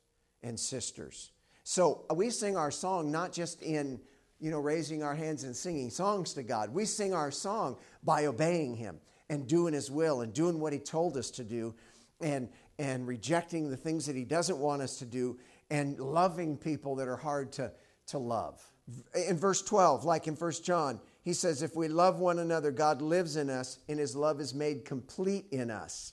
and 0.42 0.58
sisters. 0.58 1.30
So 1.64 2.06
uh, 2.10 2.14
we 2.14 2.30
sing 2.30 2.56
our 2.56 2.70
song 2.70 3.12
not 3.12 3.32
just 3.32 3.62
in, 3.62 4.00
you 4.40 4.50
know, 4.50 4.58
raising 4.58 5.02
our 5.02 5.14
hands 5.14 5.44
and 5.44 5.54
singing 5.54 5.90
songs 5.90 6.32
to 6.34 6.42
God. 6.42 6.72
We 6.72 6.86
sing 6.86 7.12
our 7.12 7.30
song 7.30 7.76
by 8.02 8.26
obeying 8.26 8.74
him 8.74 8.98
and 9.28 9.46
doing 9.46 9.74
his 9.74 9.90
will 9.90 10.22
and 10.22 10.32
doing 10.32 10.58
what 10.58 10.72
he 10.72 10.78
told 10.78 11.16
us 11.16 11.30
to 11.32 11.44
do 11.44 11.74
and, 12.20 12.48
and 12.78 13.06
rejecting 13.06 13.70
the 13.70 13.76
things 13.76 14.06
that 14.06 14.16
he 14.16 14.24
doesn't 14.24 14.58
want 14.58 14.82
us 14.82 14.98
to 14.98 15.04
do 15.04 15.38
and 15.72 15.98
loving 15.98 16.58
people 16.58 16.96
that 16.96 17.08
are 17.08 17.16
hard 17.16 17.50
to, 17.50 17.72
to 18.06 18.18
love. 18.18 18.62
In 19.26 19.38
verse 19.38 19.62
12, 19.62 20.04
like 20.04 20.26
in 20.26 20.34
1 20.34 20.52
John, 20.62 21.00
he 21.22 21.32
says, 21.32 21.62
If 21.62 21.74
we 21.74 21.88
love 21.88 22.20
one 22.20 22.38
another, 22.38 22.70
God 22.70 23.00
lives 23.00 23.36
in 23.36 23.48
us, 23.48 23.78
and 23.88 23.98
his 23.98 24.14
love 24.14 24.38
is 24.38 24.52
made 24.52 24.84
complete 24.84 25.46
in 25.50 25.70
us. 25.70 26.12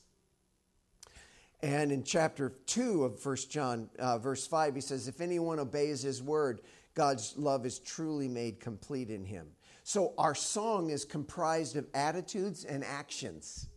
And 1.62 1.92
in 1.92 2.04
chapter 2.04 2.54
2 2.68 3.04
of 3.04 3.26
1 3.26 3.36
John, 3.50 3.90
uh, 4.00 4.18
verse 4.18 4.48
5, 4.48 4.76
he 4.76 4.82
says, 4.82 5.10
If 5.10 5.20
anyone 5.20 5.60
obeys 5.60 6.04
his 6.04 6.24
word, 6.24 6.62
God's 6.96 7.34
love 7.36 7.66
is 7.66 7.80
truly 7.80 8.30
made 8.30 8.62
complete 8.62 9.10
in 9.10 9.26
him. 9.26 9.48
So 9.84 10.14
our 10.18 10.36
song 10.36 10.90
is 10.90 11.04
comprised 11.04 11.76
of 11.76 11.86
attitudes 11.94 12.64
and 12.64 12.82
actions. 12.82 13.68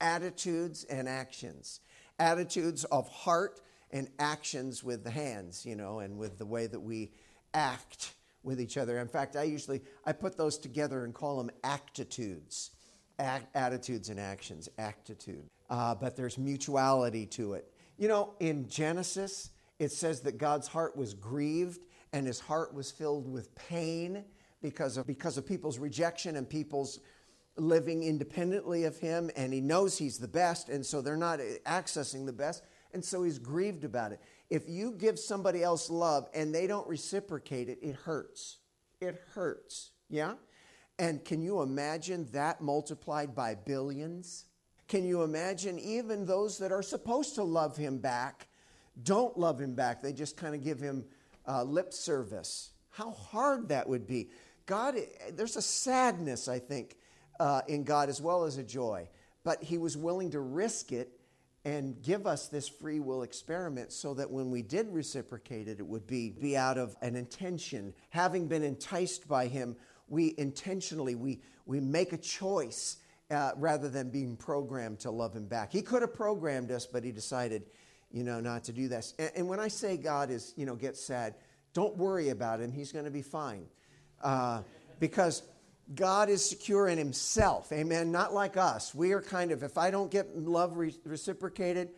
Attitudes 0.00 0.84
and 0.84 1.06
actions. 1.06 1.80
Attitudes 2.18 2.84
of 2.84 3.10
heart 3.10 3.60
and 3.92 4.08
actions 4.18 4.82
with 4.82 5.04
the 5.04 5.10
hands, 5.10 5.66
you 5.66 5.76
know, 5.76 6.00
and 6.00 6.18
with 6.18 6.38
the 6.38 6.46
way 6.46 6.66
that 6.66 6.80
we 6.80 7.12
act 7.54 8.14
with 8.42 8.60
each 8.60 8.76
other. 8.76 8.98
In 8.98 9.08
fact, 9.08 9.36
I 9.36 9.44
usually 9.44 9.82
I 10.04 10.12
put 10.12 10.36
those 10.36 10.58
together 10.58 11.04
and 11.04 11.14
call 11.14 11.36
them 11.36 11.50
actitudes. 11.62 12.70
attitudes 13.18 14.08
and 14.08 14.18
actions, 14.18 14.68
actitude. 14.78 15.44
Uh, 15.70 15.94
but 15.94 16.16
there's 16.16 16.38
mutuality 16.38 17.26
to 17.26 17.52
it. 17.52 17.72
You 17.98 18.08
know, 18.08 18.34
in 18.40 18.68
Genesis, 18.68 19.50
it 19.78 19.92
says 19.92 20.20
that 20.22 20.38
God's 20.38 20.66
heart 20.66 20.96
was 20.96 21.14
grieved 21.14 21.80
and 22.12 22.26
his 22.26 22.40
heart 22.40 22.74
was 22.74 22.90
filled 22.90 23.30
with 23.30 23.54
pain 23.54 24.24
because 24.60 24.96
of, 24.96 25.06
because 25.06 25.38
of 25.38 25.46
people's 25.46 25.78
rejection 25.78 26.36
and 26.36 26.48
people's 26.48 27.00
living 27.56 28.02
independently 28.02 28.84
of 28.84 28.98
him. 28.98 29.30
And 29.36 29.52
he 29.52 29.60
knows 29.60 29.98
he's 29.98 30.18
the 30.18 30.28
best, 30.28 30.68
and 30.68 30.84
so 30.84 31.00
they're 31.00 31.16
not 31.16 31.38
accessing 31.66 32.26
the 32.26 32.32
best. 32.32 32.64
And 32.94 33.04
so 33.04 33.22
he's 33.22 33.38
grieved 33.38 33.84
about 33.84 34.12
it. 34.12 34.20
If 34.50 34.68
you 34.68 34.92
give 34.92 35.18
somebody 35.18 35.62
else 35.62 35.88
love 35.88 36.28
and 36.34 36.54
they 36.54 36.66
don't 36.66 36.86
reciprocate 36.86 37.68
it, 37.68 37.78
it 37.82 37.96
hurts. 37.96 38.58
It 39.00 39.20
hurts. 39.34 39.90
Yeah? 40.10 40.34
And 40.98 41.24
can 41.24 41.40
you 41.42 41.62
imagine 41.62 42.28
that 42.32 42.60
multiplied 42.60 43.34
by 43.34 43.54
billions? 43.54 44.44
Can 44.88 45.04
you 45.04 45.22
imagine 45.22 45.78
even 45.78 46.26
those 46.26 46.58
that 46.58 46.70
are 46.70 46.82
supposed 46.82 47.36
to 47.36 47.42
love 47.42 47.76
him 47.76 47.98
back 47.98 48.48
don't 49.02 49.38
love 49.38 49.58
him 49.58 49.74
back? 49.74 50.02
They 50.02 50.12
just 50.12 50.36
kind 50.36 50.54
of 50.54 50.62
give 50.62 50.78
him 50.78 51.06
uh, 51.48 51.62
lip 51.62 51.94
service. 51.94 52.72
How 52.90 53.10
hard 53.10 53.70
that 53.70 53.88
would 53.88 54.06
be. 54.06 54.28
God, 54.66 54.96
there's 55.32 55.56
a 55.56 55.62
sadness, 55.62 56.46
I 56.46 56.58
think, 56.58 56.96
uh, 57.40 57.62
in 57.68 57.84
God 57.84 58.10
as 58.10 58.20
well 58.20 58.44
as 58.44 58.58
a 58.58 58.62
joy. 58.62 59.08
But 59.44 59.62
he 59.62 59.78
was 59.78 59.96
willing 59.96 60.30
to 60.32 60.40
risk 60.40 60.92
it 60.92 61.18
and 61.64 62.02
give 62.02 62.26
us 62.26 62.48
this 62.48 62.68
free 62.68 62.98
will 62.98 63.22
experiment 63.22 63.92
so 63.92 64.14
that 64.14 64.30
when 64.30 64.50
we 64.50 64.62
did 64.62 64.88
reciprocate 64.88 65.68
it, 65.68 65.78
it 65.78 65.86
would 65.86 66.06
be, 66.06 66.30
be 66.30 66.56
out 66.56 66.76
of 66.76 66.96
an 67.02 67.14
intention. 67.14 67.94
Having 68.10 68.48
been 68.48 68.64
enticed 68.64 69.28
by 69.28 69.46
him, 69.46 69.76
we 70.08 70.34
intentionally, 70.38 71.14
we, 71.14 71.40
we 71.64 71.78
make 71.78 72.12
a 72.12 72.18
choice 72.18 72.96
uh, 73.30 73.52
rather 73.56 73.88
than 73.88 74.10
being 74.10 74.36
programmed 74.36 74.98
to 75.00 75.10
love 75.10 75.34
him 75.34 75.46
back. 75.46 75.72
He 75.72 75.82
could 75.82 76.02
have 76.02 76.14
programmed 76.14 76.70
us, 76.70 76.84
but 76.84 77.04
he 77.04 77.12
decided, 77.12 77.62
you 78.10 78.24
know, 78.24 78.40
not 78.40 78.64
to 78.64 78.72
do 78.72 78.88
this. 78.88 79.14
And, 79.18 79.30
and 79.36 79.48
when 79.48 79.60
I 79.60 79.68
say 79.68 79.96
God 79.96 80.30
is, 80.30 80.52
you 80.56 80.66
know, 80.66 80.74
gets 80.74 81.02
sad, 81.02 81.36
don't 81.74 81.96
worry 81.96 82.30
about 82.30 82.60
him. 82.60 82.72
He's 82.72 82.92
going 82.92 83.04
to 83.04 83.10
be 83.10 83.22
fine. 83.22 83.66
Uh, 84.22 84.62
because 84.98 85.42
God 85.94 86.28
is 86.28 86.48
secure 86.48 86.88
in 86.88 86.98
himself. 86.98 87.72
Amen. 87.72 88.10
Not 88.10 88.32
like 88.32 88.56
us. 88.56 88.94
We 88.94 89.12
are 89.12 89.20
kind 89.20 89.50
of, 89.50 89.62
if 89.62 89.76
I 89.76 89.90
don't 89.90 90.10
get 90.10 90.36
love 90.36 90.76
re- 90.76 90.94
reciprocated, 91.04 91.90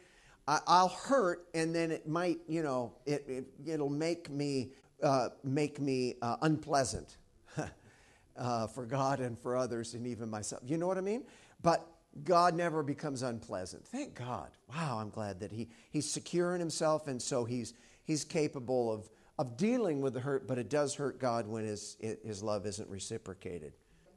I, 0.46 0.60
will 0.66 0.88
hurt 0.88 1.46
and 1.54 1.74
then 1.74 1.90
it 1.90 2.08
might, 2.08 2.40
you 2.48 2.62
know, 2.62 2.92
it, 3.06 3.24
it, 3.28 3.44
it'll 3.66 3.88
make 3.88 4.30
me, 4.30 4.72
uh, 5.02 5.30
make 5.42 5.80
me 5.80 6.16
uh, 6.20 6.36
unpleasant 6.42 7.16
uh, 8.36 8.66
for 8.66 8.84
God 8.84 9.20
and 9.20 9.38
for 9.38 9.56
others 9.56 9.94
and 9.94 10.06
even 10.06 10.28
myself. 10.28 10.62
You 10.66 10.76
know 10.76 10.86
what 10.86 10.98
I 10.98 11.02
mean? 11.02 11.24
But 11.62 11.86
God 12.24 12.54
never 12.54 12.82
becomes 12.82 13.22
unpleasant. 13.22 13.86
Thank 13.86 14.14
God. 14.14 14.50
Wow, 14.68 14.98
I'm 15.00 15.10
glad 15.10 15.40
that 15.40 15.50
he, 15.50 15.68
he's 15.90 16.10
secure 16.10 16.54
in 16.54 16.60
himself 16.60 17.08
and 17.08 17.20
so 17.20 17.44
he's, 17.44 17.74
he's 18.04 18.24
capable 18.24 18.92
of 18.92 19.08
of 19.38 19.56
dealing 19.56 20.00
with 20.00 20.14
the 20.14 20.20
hurt, 20.20 20.46
but 20.46 20.58
it 20.58 20.70
does 20.70 20.94
hurt 20.94 21.18
God 21.18 21.46
when 21.46 21.64
his, 21.64 21.96
his 22.00 22.42
love 22.42 22.66
isn't 22.66 22.88
reciprocated. 22.88 23.72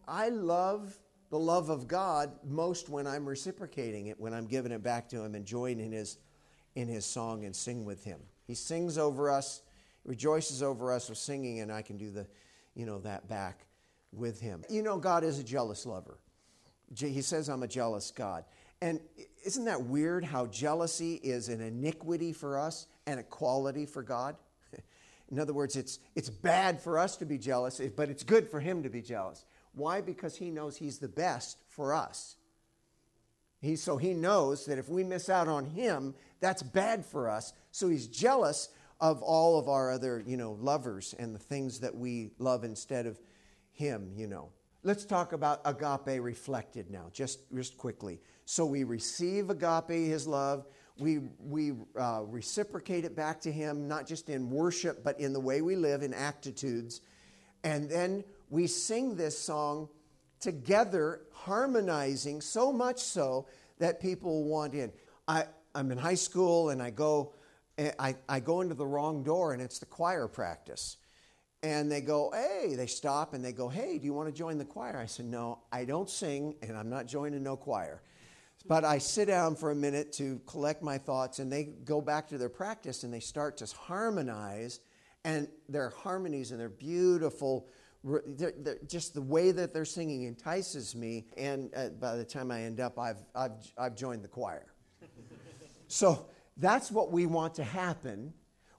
I 0.08 0.30
love 0.30 0.98
the 1.30 1.40
love 1.40 1.70
of 1.70 1.88
God 1.88 2.32
most 2.44 2.90
when 2.90 3.06
I'm 3.06 3.28
reciprocating 3.28 4.08
it, 4.08 4.20
when 4.20 4.34
I'm 4.34 4.48
giving 4.48 4.72
it 4.72 4.82
back 4.82 5.10
to 5.10 5.24
Him 5.24 5.36
and 5.36 5.46
joining 5.46 5.88
in 5.88 5.92
His, 5.92 6.18
in 6.76 6.88
his 6.88 7.06
song 7.06 7.44
and 7.46 7.56
sing 7.56 7.86
with 7.86 8.04
Him. 8.04 8.20
He 8.46 8.56
sings 8.56 8.98
over 8.98 9.30
us, 9.30 9.62
rejoices 10.06 10.64
over 10.64 10.92
us 10.94 11.10
with 11.10 11.18
singing, 11.18 11.60
and 11.60 11.72
I 11.72 11.82
can 11.82 11.98
do 11.98 12.12
the, 12.12 12.26
you 12.76 12.86
know, 12.86 13.00
that 13.00 13.28
back 13.28 13.66
with 14.14 14.40
Him. 14.40 14.64
You 14.70 14.84
know, 14.84 14.98
God 14.98 15.24
is 15.24 15.40
a 15.40 15.44
jealous 15.44 15.86
lover. 15.86 16.20
He 16.96 17.22
says, 17.22 17.50
I'm 17.50 17.64
a 17.64 17.68
jealous 17.68 18.12
God. 18.12 18.46
And 18.82 19.02
isn't 19.44 19.66
that 19.66 19.82
weird 19.82 20.24
how 20.24 20.46
jealousy 20.46 21.16
is 21.16 21.50
an 21.50 21.60
iniquity 21.60 22.32
for 22.32 22.58
us 22.58 22.88
and 23.06 23.20
a 23.20 23.24
quality 23.24 23.86
for 23.86 24.04
God? 24.04 24.38
In 25.32 25.40
other 25.40 25.54
words, 25.54 25.76
it's, 25.76 26.00
it's 26.16 26.30
bad 26.30 26.82
for 26.82 26.98
us 26.98 27.18
to 27.18 27.26
be 27.26 27.38
jealous, 27.38 27.82
but 27.96 28.10
it's 28.10 28.24
good 28.24 28.50
for 28.50 28.60
him 28.60 28.84
to 28.84 28.90
be 28.90 29.02
jealous. 29.02 29.46
Why? 29.74 30.02
Because 30.02 30.38
he 30.38 30.50
knows 30.50 30.78
he's 30.78 31.00
the 31.00 31.08
best 31.08 31.58
for 31.68 31.94
us. 31.94 32.38
He, 33.60 33.76
so 33.76 33.98
he 33.98 34.14
knows 34.14 34.66
that 34.66 34.78
if 34.78 34.88
we 34.88 35.04
miss 35.04 35.30
out 35.30 35.48
on 35.48 35.66
him, 35.66 36.16
that's 36.40 36.64
bad 36.64 37.06
for 37.06 37.30
us. 37.30 37.54
So 37.72 37.90
he's 37.90 38.08
jealous 38.08 38.70
of 39.00 39.22
all 39.22 39.60
of 39.60 39.68
our 39.68 39.92
other, 39.92 40.24
you 40.26 40.38
know, 40.38 40.54
lovers 40.54 41.14
and 41.18 41.34
the 41.34 41.40
things 41.40 41.80
that 41.82 41.96
we 41.96 42.32
love 42.40 42.64
instead 42.64 43.06
of 43.06 43.20
him, 43.74 44.12
you 44.16 44.28
know. 44.28 44.50
Let's 44.84 45.06
talk 45.06 45.34
about 45.34 45.62
agape 45.66 46.22
reflected 46.22 46.90
now, 46.90 47.10
just, 47.12 47.40
just 47.54 47.78
quickly. 47.78 48.22
So 48.46 48.66
we 48.66 48.84
receive 48.84 49.50
agape, 49.50 49.90
his 49.90 50.28
love 50.28 50.66
we, 51.00 51.20
we 51.40 51.74
uh, 52.00 52.22
reciprocate 52.26 53.06
it 53.06 53.16
back 53.16 53.42
to 53.42 53.52
Him, 53.52 53.88
not 53.88 54.08
just 54.08 54.30
in 54.30 54.50
worship, 54.50 55.04
but 55.04 55.20
in 55.20 55.34
the 55.34 55.40
way 55.40 55.62
we 55.62 55.76
live, 55.76 56.02
in 56.02 56.14
attitudes. 56.14 57.02
And 57.64 57.90
then 57.90 58.24
we 58.50 58.68
sing 58.68 59.16
this 59.16 59.38
song 59.38 59.90
together, 60.40 61.22
harmonizing 61.32 62.42
so 62.42 62.72
much 62.72 63.00
so 63.00 63.48
that 63.80 64.00
people 64.00 64.44
want 64.44 64.74
in. 64.74 64.92
I, 65.28 65.46
I'm 65.76 65.92
in 65.92 65.98
high 65.98 66.16
school 66.16 66.70
and 66.70 66.82
I 66.82 66.90
go, 66.90 67.34
I, 68.00 68.16
I 68.28 68.40
go 68.40 68.62
into 68.62 68.74
the 68.74 68.86
wrong 68.86 69.24
door 69.24 69.54
and 69.54 69.62
it's 69.62 69.80
the 69.80 69.86
choir 69.86 70.28
practice. 70.28 70.98
And 71.64 71.92
they 71.92 72.02
go, 72.02 72.32
hey, 72.32 72.76
they 72.76 72.88
stop 72.88 73.34
and 73.34 73.44
they 73.44 73.52
go, 73.52 73.68
hey, 73.68 73.98
do 73.98 74.06
you 74.06 74.14
want 74.14 74.30
to 74.30 74.34
join 74.34 74.58
the 74.58 74.66
choir? 74.66 74.98
I 74.98 75.06
said, 75.08 75.26
no, 75.26 75.60
I 75.72 75.86
don't 75.86 76.10
sing 76.10 76.56
and 76.62 76.78
I'm 76.78 76.90
not 76.90 77.08
joining 77.08 77.44
no 77.44 77.58
choir. 77.58 78.02
But 78.68 78.84
I 78.84 78.98
sit 78.98 79.28
down 79.28 79.56
for 79.56 79.72
a 79.72 79.76
minute 79.76 80.12
to 80.14 80.42
collect 80.46 80.84
my 80.84 80.98
thoughts, 80.98 81.40
and 81.40 81.52
they 81.52 81.64
go 81.64 82.02
back 82.02 82.28
to 82.30 82.38
their 82.38 82.50
practice 82.50 83.04
and 83.04 83.14
they 83.14 83.22
start 83.22 83.58
to 83.58 83.66
harmonize. 83.78 84.82
And 85.24 85.48
their 85.68 85.90
harmonies 85.90 86.52
and 86.52 86.60
their 86.60 86.70
beautiful, 86.70 87.68
they're, 88.04 88.54
they're, 88.58 88.78
just 88.88 89.14
the 89.14 89.22
way 89.22 89.52
that 89.52 89.74
they're 89.74 89.86
singing 89.86 90.24
entices 90.24 90.96
me. 90.96 91.28
And 91.38 91.70
uh, 91.76 91.90
by 91.90 92.16
the 92.16 92.24
time 92.24 92.52
I 92.52 92.64
end 92.64 92.80
up, 92.80 92.98
I've, 93.00 93.18
I've, 93.36 93.52
I've 93.78 93.96
joined 93.96 94.24
the 94.24 94.30
choir. 94.30 94.66
so 95.88 96.28
that's 96.56 96.92
what 96.92 97.12
we 97.12 97.26
want 97.26 97.56
to 97.56 97.64
happen 97.64 98.34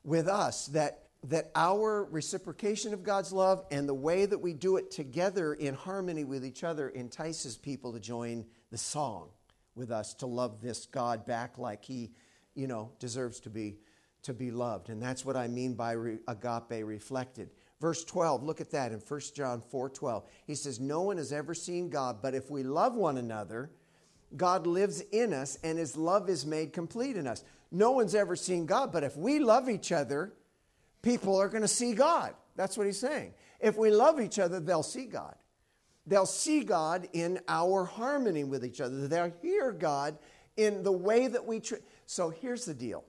with 0.05 0.27
us 0.27 0.66
that, 0.68 1.09
that 1.24 1.51
our 1.55 2.05
reciprocation 2.05 2.94
of 2.94 3.03
God's 3.03 3.33
love 3.33 3.64
and 3.70 3.87
the 3.87 3.94
way 3.94 4.24
that 4.24 4.38
we 4.38 4.55
do 4.55 4.77
it 4.77 4.90
together 4.90 5.53
in 5.55 5.74
harmony 5.74 6.24
with 6.24 6.46
each 6.46 6.64
other 6.64 6.88
entices 6.88 7.57
people 7.59 7.92
to 7.92 8.01
join 8.01 8.46
the 8.70 8.79
song 8.79 9.29
with 9.78 9.90
us 9.90 10.12
to 10.14 10.26
love 10.26 10.60
this 10.60 10.86
God 10.86 11.24
back 11.24 11.56
like 11.56 11.84
he, 11.84 12.10
you 12.54 12.66
know, 12.66 12.90
deserves 12.98 13.40
to 13.40 13.50
be 13.50 13.78
to 14.22 14.34
be 14.34 14.50
loved. 14.50 14.90
And 14.90 15.00
that's 15.00 15.24
what 15.24 15.36
I 15.36 15.48
mean 15.48 15.74
by 15.74 15.92
re- 15.92 16.18
agape 16.26 16.84
reflected. 16.84 17.50
Verse 17.80 18.04
12, 18.04 18.42
look 18.42 18.60
at 18.60 18.72
that 18.72 18.92
in 18.92 18.98
1 18.98 19.20
John 19.34 19.62
4 19.70 19.88
12. 19.88 20.24
He 20.46 20.54
says, 20.54 20.80
No 20.80 21.02
one 21.02 21.16
has 21.16 21.32
ever 21.32 21.54
seen 21.54 21.88
God, 21.88 22.18
but 22.20 22.34
if 22.34 22.50
we 22.50 22.62
love 22.62 22.96
one 22.96 23.18
another, 23.18 23.70
God 24.36 24.66
lives 24.66 25.00
in 25.12 25.32
us 25.32 25.58
and 25.62 25.78
his 25.78 25.96
love 25.96 26.28
is 26.28 26.44
made 26.44 26.72
complete 26.72 27.16
in 27.16 27.26
us. 27.26 27.44
No 27.70 27.92
one's 27.92 28.14
ever 28.14 28.34
seen 28.34 28.66
God, 28.66 28.92
but 28.92 29.04
if 29.04 29.16
we 29.16 29.38
love 29.38 29.68
each 29.68 29.92
other, 29.92 30.32
people 31.02 31.36
are 31.36 31.48
going 31.48 31.62
to 31.62 31.68
see 31.68 31.94
God. 31.94 32.34
That's 32.56 32.76
what 32.76 32.86
he's 32.86 32.98
saying. 32.98 33.34
If 33.60 33.76
we 33.76 33.90
love 33.90 34.20
each 34.20 34.38
other, 34.38 34.58
they'll 34.58 34.82
see 34.82 35.06
God. 35.06 35.36
They'll 36.09 36.27
see 36.27 36.64
God 36.64 37.07
in 37.12 37.38
our 37.49 37.85
harmony 37.85 38.42
with 38.42 38.64
each 38.64 38.81
other. 38.81 39.07
They'll 39.07 39.33
hear 39.42 39.73
God 39.73 40.18
in 40.57 40.83
the 40.83 40.92
way 40.92 41.29
that 41.29 41.44
we. 41.44 41.61
treat. 41.61 41.83
so 42.07 42.31
here's 42.31 42.64
the 42.64 42.75
deal 42.75 43.05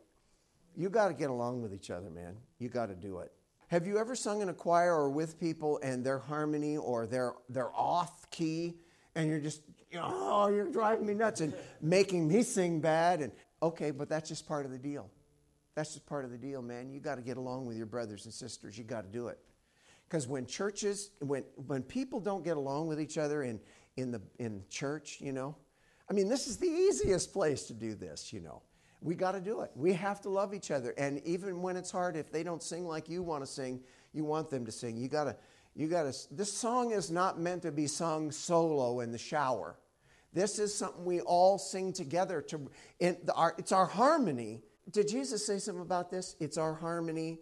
you 0.75 0.89
got 0.89 1.07
to 1.07 1.13
get 1.13 1.29
along 1.29 1.61
with 1.61 1.73
each 1.73 1.89
other, 1.91 2.09
man. 2.09 2.35
You 2.59 2.67
got 2.67 2.87
to 2.87 2.95
do 2.95 3.19
it. 3.19 3.31
Have 3.67 3.87
you 3.87 3.97
ever 3.99 4.15
sung 4.15 4.41
in 4.41 4.49
a 4.49 4.53
choir 4.53 4.93
or 4.93 5.09
with 5.09 5.39
people 5.39 5.79
and 5.81 6.03
their 6.03 6.19
harmony 6.19 6.75
or 6.75 7.07
they're, 7.07 7.33
they're 7.47 7.73
off 7.73 8.29
key 8.31 8.75
and 9.15 9.29
you're 9.29 9.39
just, 9.39 9.61
oh, 9.95 10.49
you're 10.49 10.69
driving 10.69 11.05
me 11.05 11.13
nuts 11.13 11.39
and 11.41 11.53
making 11.81 12.27
me 12.27 12.43
sing 12.43 12.81
bad? 12.81 13.21
And 13.21 13.31
okay, 13.61 13.91
but 13.91 14.09
that's 14.09 14.27
just 14.27 14.47
part 14.47 14.65
of 14.65 14.71
the 14.71 14.77
deal. 14.77 15.09
That's 15.75 15.93
just 15.93 16.05
part 16.05 16.25
of 16.25 16.31
the 16.31 16.37
deal, 16.37 16.61
man. 16.61 16.91
You 16.91 16.99
got 16.99 17.15
to 17.15 17.21
get 17.21 17.37
along 17.37 17.65
with 17.65 17.77
your 17.77 17.85
brothers 17.85 18.25
and 18.25 18.33
sisters. 18.33 18.77
You 18.77 18.83
got 18.83 19.01
to 19.01 19.09
do 19.09 19.27
it. 19.27 19.39
Because 20.09 20.27
when 20.27 20.47
churches, 20.47 21.11
when, 21.19 21.43
when 21.67 21.83
people 21.83 22.19
don't 22.19 22.43
get 22.43 22.57
along 22.57 22.87
with 22.87 22.99
each 22.99 23.19
other 23.19 23.43
in, 23.43 23.59
in, 23.95 24.09
the, 24.09 24.19
in 24.39 24.63
church, 24.67 25.19
you 25.21 25.31
know, 25.31 25.55
I 26.09 26.13
mean, 26.13 26.27
this 26.27 26.47
is 26.47 26.57
the 26.57 26.67
easiest 26.67 27.31
place 27.31 27.67
to 27.67 27.73
do 27.73 27.93
this, 27.93 28.33
you 28.33 28.39
know. 28.39 28.63
We 29.01 29.13
got 29.13 29.33
to 29.33 29.39
do 29.39 29.61
it. 29.61 29.69
We 29.75 29.93
have 29.93 30.19
to 30.21 30.29
love 30.29 30.55
each 30.55 30.71
other. 30.71 30.95
And 30.97 31.21
even 31.25 31.61
when 31.61 31.77
it's 31.77 31.91
hard, 31.91 32.17
if 32.17 32.31
they 32.31 32.41
don't 32.41 32.63
sing 32.63 32.87
like 32.87 33.07
you 33.07 33.21
want 33.21 33.45
to 33.45 33.47
sing, 33.47 33.81
you 34.11 34.25
want 34.25 34.49
them 34.49 34.65
to 34.65 34.71
sing. 34.71 34.97
You 34.97 35.09
got 35.09 35.25
to, 35.25 35.35
you 35.75 35.87
got 35.87 36.11
to, 36.11 36.35
this 36.35 36.51
song 36.51 36.91
is 36.91 37.11
not 37.11 37.39
meant 37.39 37.61
to 37.61 37.71
be 37.71 37.85
sung 37.85 38.31
solo 38.31 39.01
in 39.01 39.11
the 39.11 39.17
shower. 39.17 39.77
This 40.33 40.57
is 40.57 40.73
something 40.73 41.05
we 41.05 41.21
all 41.21 41.59
sing 41.59 41.93
together. 41.93 42.41
To, 42.41 42.69
the, 42.99 43.33
our, 43.35 43.53
it's 43.59 43.71
our 43.71 43.85
harmony. 43.85 44.63
Did 44.89 45.07
Jesus 45.07 45.45
say 45.45 45.59
something 45.59 45.83
about 45.83 46.09
this? 46.09 46.35
It's 46.39 46.57
our 46.57 46.73
harmony. 46.73 47.39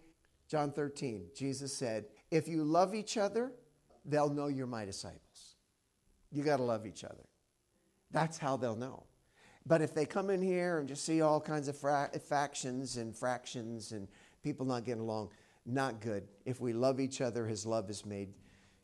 John 0.50 0.72
13, 0.72 1.28
Jesus 1.36 1.76
said, 1.76 2.06
If 2.32 2.48
you 2.48 2.64
love 2.64 2.94
each 2.94 3.18
other, 3.18 3.52
they'll 4.06 4.30
know 4.30 4.48
you're 4.48 4.68
my 4.68 4.86
disciples. 4.86 5.56
You 6.32 6.44
got 6.44 6.58
to 6.58 6.64
love 6.64 6.86
each 6.86 7.04
other. 7.04 7.26
That's 8.12 8.38
how 8.38 8.58
they'll 8.58 8.76
know. 8.76 9.04
But 9.66 9.82
if 9.82 9.94
they 9.94 10.06
come 10.06 10.30
in 10.30 10.42
here 10.42 10.80
and 10.80 10.88
just 10.88 11.06
see 11.06 11.22
all 11.22 11.42
kinds 11.42 11.68
of 11.68 11.78
fra- 11.78 12.10
factions 12.28 12.98
and 12.98 13.16
fractions 13.16 13.92
and 13.92 14.08
people 14.44 14.66
not 14.66 14.86
getting 14.86 15.02
along, 15.02 15.30
not 15.66 16.00
good. 16.00 16.26
If 16.46 16.62
we 16.62 16.72
love 16.72 17.00
each 17.00 17.20
other, 17.20 17.46
his 17.46 17.66
love 17.66 17.90
is 17.90 18.06
made, 18.06 18.30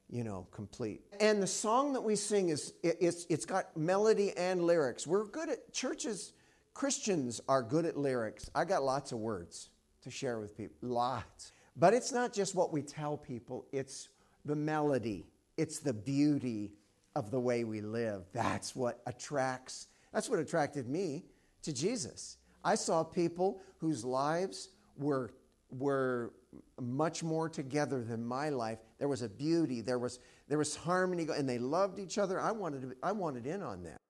you 0.10 0.26
know, 0.26 0.46
complete. 0.52 1.02
And 1.22 1.42
the 1.42 1.48
song 1.48 1.94
that 1.94 2.02
we 2.02 2.18
sing 2.18 2.50
is 2.50 2.74
it, 2.84 2.98
it's 3.00 3.26
it's 3.30 3.46
got 3.46 3.76
melody 3.78 4.34
and 4.36 4.64
lyrics. 4.64 5.08
We're 5.08 5.26
good 5.26 5.50
at 5.50 5.72
churches. 5.72 6.34
Christians 6.74 7.40
are 7.48 7.64
good 7.64 7.86
at 7.86 7.96
lyrics. 7.98 8.50
I 8.54 8.66
got 8.66 8.84
lots 8.84 9.14
of 9.14 9.20
words 9.20 9.70
to 10.02 10.12
share 10.12 10.40
with 10.40 10.58
people, 10.58 10.76
lots. 10.82 11.54
But 11.76 11.94
it's 11.94 12.12
not 12.12 12.34
just 12.34 12.56
what 12.56 12.72
we 12.72 12.82
tell 12.82 13.18
people, 13.18 13.66
it's 13.72 14.10
the 14.46 14.56
melody, 14.56 15.26
it's 15.58 15.80
the 15.80 15.94
beauty 15.94 16.72
of 17.16 17.32
the 17.32 17.40
way 17.40 17.64
we 17.64 17.82
live. 17.82 18.24
That's 18.34 18.76
what 18.76 19.02
attracts, 19.08 19.88
that's 20.12 20.30
what 20.30 20.40
attracted 20.40 20.88
me 20.88 21.24
to 21.64 21.74
Jesus. 21.74 22.38
I 22.64 22.76
saw 22.76 23.04
people 23.04 23.62
whose 23.80 24.06
lives 24.06 24.70
were, 24.98 25.34
were 25.72 26.32
much 26.80 27.24
more 27.24 27.50
together 27.50 28.04
than 28.04 28.24
my 28.26 28.50
life. 28.50 28.80
There 29.00 29.08
was 29.08 29.22
a 29.22 29.30
beauty, 29.30 29.82
there 29.82 30.00
was, 30.00 30.20
there 30.48 30.58
was 30.58 30.76
harmony, 30.76 31.28
and 31.36 31.48
they 31.50 31.58
loved 31.58 32.00
each 32.00 32.18
other. 32.18 32.40
I 32.40 32.52
wanted, 32.52 32.82
to, 32.82 32.96
I 33.02 33.12
wanted 33.12 33.48
in 33.48 33.62
on 33.62 33.84
that. 33.84 34.02